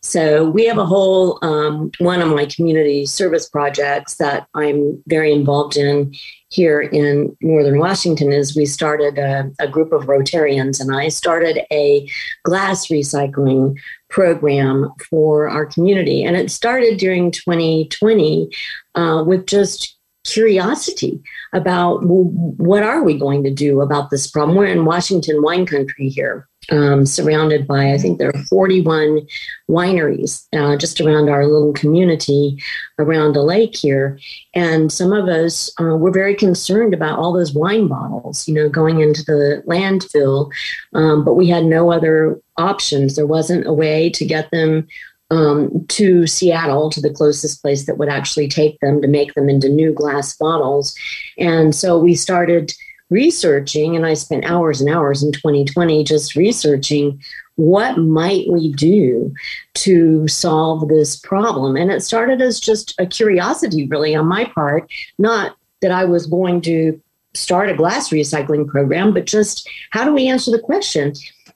So 0.00 0.48
we 0.48 0.64
have 0.64 0.78
a 0.78 0.86
whole 0.86 1.38
um, 1.42 1.90
one 1.98 2.22
of 2.22 2.28
my 2.28 2.46
community 2.46 3.04
service 3.04 3.46
projects 3.46 4.14
that 4.16 4.46
I'm 4.54 5.02
very 5.06 5.32
involved 5.32 5.76
in 5.76 6.14
here 6.48 6.80
in 6.80 7.36
Northern 7.42 7.78
Washington 7.78 8.32
is 8.32 8.56
we 8.56 8.64
started 8.64 9.18
a, 9.18 9.50
a, 9.58 9.68
group 9.68 9.92
of 9.92 10.04
Rotarians 10.04 10.80
and 10.80 10.96
I 10.96 11.08
started 11.08 11.60
a 11.70 12.08
glass 12.44 12.86
recycling 12.86 13.76
program 14.10 14.90
for 15.10 15.48
our 15.48 15.66
community. 15.66 16.24
And 16.24 16.36
it 16.36 16.50
started 16.50 16.98
during 16.98 17.30
2020 17.30 18.50
uh, 18.94 19.24
with 19.26 19.46
just 19.46 19.96
curiosity 20.24 21.22
about 21.52 22.04
well, 22.04 22.24
what 22.24 22.82
are 22.82 23.02
we 23.02 23.18
going 23.18 23.44
to 23.44 23.50
do 23.50 23.80
about 23.80 24.10
this 24.10 24.30
problem. 24.30 24.56
We're 24.56 24.66
in 24.66 24.84
Washington 24.84 25.42
wine 25.42 25.66
country 25.66 26.08
here 26.08 26.47
um, 26.70 27.06
surrounded 27.06 27.66
by, 27.66 27.92
I 27.92 27.98
think 27.98 28.18
there 28.18 28.30
are 28.34 28.44
41 28.44 29.26
wineries 29.68 30.46
uh, 30.52 30.76
just 30.76 31.00
around 31.00 31.28
our 31.28 31.46
little 31.46 31.72
community 31.72 32.62
around 32.98 33.34
the 33.34 33.42
lake 33.42 33.76
here. 33.76 34.18
And 34.54 34.92
some 34.92 35.12
of 35.12 35.28
us 35.28 35.70
uh, 35.80 35.96
were 35.96 36.10
very 36.10 36.34
concerned 36.34 36.94
about 36.94 37.18
all 37.18 37.32
those 37.32 37.54
wine 37.54 37.88
bottles, 37.88 38.46
you 38.46 38.54
know, 38.54 38.68
going 38.68 39.00
into 39.00 39.22
the 39.22 39.62
landfill. 39.66 40.50
Um, 40.94 41.24
but 41.24 41.34
we 41.34 41.48
had 41.48 41.64
no 41.64 41.90
other 41.90 42.40
options. 42.56 43.16
There 43.16 43.26
wasn't 43.26 43.66
a 43.66 43.72
way 43.72 44.10
to 44.10 44.24
get 44.24 44.50
them 44.50 44.86
um, 45.30 45.84
to 45.88 46.26
Seattle, 46.26 46.90
to 46.90 47.00
the 47.00 47.12
closest 47.12 47.60
place 47.62 47.86
that 47.86 47.98
would 47.98 48.08
actually 48.08 48.48
take 48.48 48.80
them 48.80 49.02
to 49.02 49.08
make 49.08 49.34
them 49.34 49.48
into 49.48 49.68
new 49.68 49.92
glass 49.92 50.36
bottles. 50.36 50.94
And 51.36 51.74
so 51.74 51.98
we 51.98 52.14
started 52.14 52.72
researching, 53.10 53.96
and 53.96 54.06
I 54.06 54.14
spent 54.14 54.44
hours 54.44 54.80
and 54.80 54.90
hours 54.90 55.22
in 55.22 55.32
2020 55.32 56.04
just 56.04 56.34
researching 56.34 57.20
what 57.56 57.98
might 57.98 58.46
we 58.48 58.72
do 58.72 59.34
to 59.74 60.28
solve 60.28 60.88
this 60.88 61.16
problem. 61.16 61.76
And 61.76 61.90
it 61.90 62.02
started 62.02 62.40
as 62.40 62.60
just 62.60 62.94
a 63.00 63.06
curiosity, 63.06 63.86
really, 63.88 64.14
on 64.14 64.26
my 64.26 64.44
part, 64.44 64.88
not 65.18 65.56
that 65.82 65.90
I 65.90 66.04
was 66.04 66.26
going 66.26 66.60
to 66.62 67.00
start 67.34 67.70
a 67.70 67.74
glass 67.74 68.10
recycling 68.10 68.66
program, 68.66 69.12
but 69.12 69.26
just 69.26 69.68
how 69.90 70.04
do 70.04 70.12
we 70.12 70.28
answer 70.28 70.50
the 70.50 70.60
question? 70.60 71.12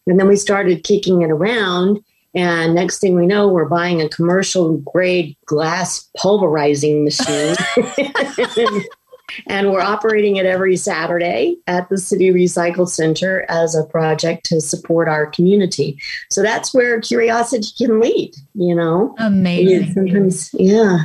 And 0.07 0.19
then 0.19 0.29
we 0.29 0.37
started 0.37 0.85
kicking 0.85 1.23
it 1.23 1.31
around. 1.31 2.03
And 2.35 2.75
next 2.75 2.99
thing 2.99 3.15
we 3.15 3.27
know, 3.27 3.49
we're 3.49 3.69
buying 3.69 4.01
a 4.01 4.09
commercial 4.09 4.79
grade 4.79 5.37
glass 5.47 6.09
pulverizing 6.17 7.05
machine. 7.05 7.55
And 9.47 9.71
we're 9.71 9.81
operating 9.81 10.37
it 10.37 10.47
every 10.47 10.77
Saturday 10.77 11.57
at 11.66 11.88
the 11.88 11.99
City 11.99 12.31
Recycle 12.31 12.88
Center 12.88 13.45
as 13.49 13.75
a 13.75 13.85
project 13.85 14.45
to 14.47 14.61
support 14.61 15.09
our 15.09 15.27
community. 15.27 15.99
So 16.31 16.42
that's 16.42 16.75
where 16.75 17.01
curiosity 17.01 17.68
can 17.77 18.01
lead, 18.01 18.35
you 18.55 18.75
know? 18.75 19.14
Amazing. 19.18 19.92
Sometimes, 19.92 20.51
yeah, 20.55 20.99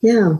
yeah. 0.00 0.36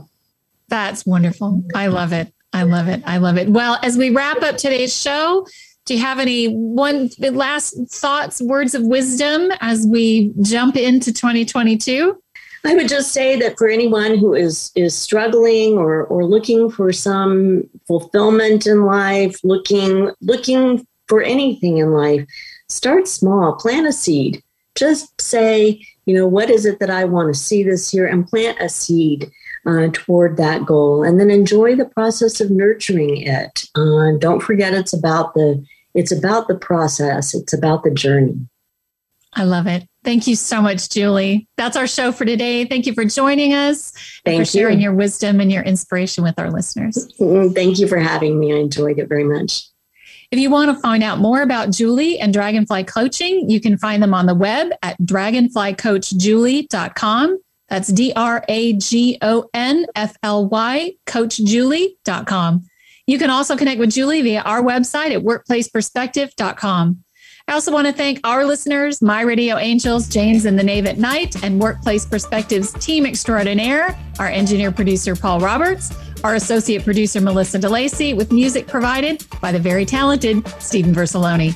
That's 0.69 1.07
wonderful. 1.07 1.63
I 1.75 1.87
love 1.87 2.13
it. 2.13 2.33
I 2.53 2.63
love 2.63 2.89
it. 2.89 3.03
I 3.07 3.19
love 3.19 3.37
it. 3.37 3.49
Well, 3.49 3.79
as 3.83 3.97
we 3.97 4.11
wrap 4.11 4.43
up 4.43 4.57
today's 4.57 4.95
show, 4.95 5.47
do 5.85 5.95
you 5.95 6.01
have 6.01 6.19
any 6.19 6.47
one 6.47 7.11
last 7.21 7.77
thoughts, 7.89 8.41
words 8.43 8.75
of 8.75 8.83
wisdom 8.83 9.53
as 9.61 9.87
we 9.87 10.33
jump 10.43 10.77
into 10.77 11.13
2022? 11.13 12.21
I 12.67 12.75
would 12.75 12.89
just 12.89 13.13
say 13.13 13.39
that 13.39 13.57
for 13.57 13.69
anyone 13.69 14.19
who 14.19 14.35
is 14.35 14.73
is 14.75 14.95
struggling 14.95 15.79
or 15.79 16.05
or 16.05 16.25
looking 16.25 16.69
for 16.69 16.93
some 16.93 17.63
fulfillment 17.87 18.67
in 18.67 18.85
life, 18.85 19.39
looking 19.45 20.11
looking 20.21 20.87
for 21.07 21.23
anything 21.23 21.79
in 21.79 21.93
life, 21.93 22.27
start 22.69 23.07
small, 23.07 23.55
plant 23.55 23.87
a 23.87 23.93
seed. 23.93 24.43
Just 24.75 25.21
say, 25.21 25.81
you 26.07 26.15
know, 26.15 26.27
what 26.27 26.51
is 26.51 26.67
it 26.67 26.81
that 26.81 26.91
I 26.91 27.05
want 27.05 27.33
to 27.33 27.39
see 27.39 27.63
this 27.63 27.95
year 27.95 28.07
and 28.07 28.27
plant 28.27 28.61
a 28.61 28.69
seed 28.69 29.31
uh, 29.67 29.89
toward 29.93 30.37
that 30.37 30.65
goal 30.65 31.03
and 31.03 31.21
then 31.21 31.31
enjoy 31.31 31.75
the 31.75 31.85
process 31.85 32.41
of 32.41 32.51
nurturing 32.51 33.23
it. 33.23 33.65
Uh, 33.75 34.13
don't 34.19 34.43
forget 34.43 34.75
it's 34.75 34.93
about 34.93 35.35
the 35.35 35.65
it's 35.95 36.13
about 36.13 36.47
the 36.47 36.55
process, 36.55 37.35
it's 37.35 37.53
about 37.53 37.83
the 37.83 37.91
journey. 37.91 38.37
I 39.33 39.45
love 39.45 39.67
it. 39.67 39.89
Thank 40.07 40.27
you 40.29 40.37
so 40.37 40.63
much, 40.63 40.89
Julie. 40.89 41.49
That's 41.57 41.77
our 41.77 41.89
show 41.89 42.13
for 42.13 42.25
today. 42.25 42.65
Thank 42.65 42.87
you 42.87 42.95
for 42.95 43.05
joining 43.05 43.55
us 43.55 43.93
Thank 44.25 44.39
you 44.39 44.45
for 44.45 44.51
sharing 44.51 44.81
your 44.81 44.95
wisdom 44.95 45.41
and 45.41 45.51
your 45.51 45.65
inspiration 45.65 46.23
with 46.23 46.39
our 46.39 46.49
listeners. 46.49 47.13
Mm, 47.19 47.53
thank 47.57 47.81
you 47.81 47.89
for 47.89 47.99
having 47.99 48.39
me. 48.39 48.53
I 48.53 48.59
enjoyed 48.59 49.01
it 49.01 49.09
very 49.09 49.25
much. 49.25 49.65
If 50.31 50.39
you 50.39 50.49
want 50.49 50.71
to 50.71 50.81
find 50.81 51.03
out 51.03 51.19
more 51.19 51.43
about 51.43 51.73
Julie 51.73 52.21
and 52.21 52.33
Dragonfly 52.33 52.85
Coaching, 52.85 53.51
you 53.51 53.61
can 53.61 53.77
find 53.79 54.01
them 54.01 54.15
on 54.15 54.27
the 54.27 54.35
web 54.37 54.71
at 54.81 54.97
dragonflycoachjulie.com. 55.01 57.39
That's 57.69 57.89
D 57.89 58.13
R 58.15 58.45
A 58.49 58.75
G 58.75 59.19
O 59.23 59.51
N 59.55 59.87
F 59.97 60.17
L 60.23 60.49
Y, 60.49 60.93
coachjulie.com. 61.07 62.65
You 63.09 63.19
can 63.19 63.31
also 63.31 63.57
connect 63.57 63.81
with 63.81 63.91
Julie 63.91 64.23
via 64.23 64.43
our 64.43 64.63
website 64.63 65.11
at 65.11 65.25
workplaceperspective.com. 65.25 67.03
I 67.49 67.53
also 67.53 67.71
want 67.71 67.87
to 67.87 67.93
thank 67.93 68.19
our 68.25 68.45
listeners, 68.45 69.01
My 69.01 69.21
Radio 69.21 69.57
Angels, 69.57 70.09
James 70.09 70.47
and 70.47 70.59
the 70.59 70.65
Knave 70.65 70.85
at 70.85 70.99
Night, 70.99 71.45
and 71.45 71.61
Workplace 71.61 72.05
Perspectives 72.05 72.73
team 72.73 73.07
extraordinaire, 73.07 73.97
our 74.19 74.27
engineer 74.27 74.73
producer, 74.73 75.15
Paul 75.15 75.39
Roberts, 75.39 75.95
our 76.25 76.35
associate 76.35 76.83
producer, 76.83 77.21
Melissa 77.21 77.61
DeLacy, 77.61 78.17
with 78.17 78.33
music 78.33 78.67
provided 78.67 79.25
by 79.41 79.53
the 79.53 79.61
very 79.61 79.85
talented 79.85 80.45
Stephen 80.61 80.93
Versaloni. 80.93 81.55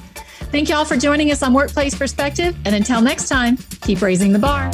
Thank 0.52 0.68
you 0.68 0.76
all 0.76 0.84
for 0.84 0.96
joining 0.96 1.32
us 1.32 1.42
on 1.42 1.52
Workplace 1.52 1.96
Perspective. 1.96 2.56
And 2.64 2.76
until 2.76 3.00
next 3.00 3.28
time, 3.28 3.56
keep 3.80 4.00
raising 4.00 4.32
the 4.32 4.38
bar. 4.38 4.70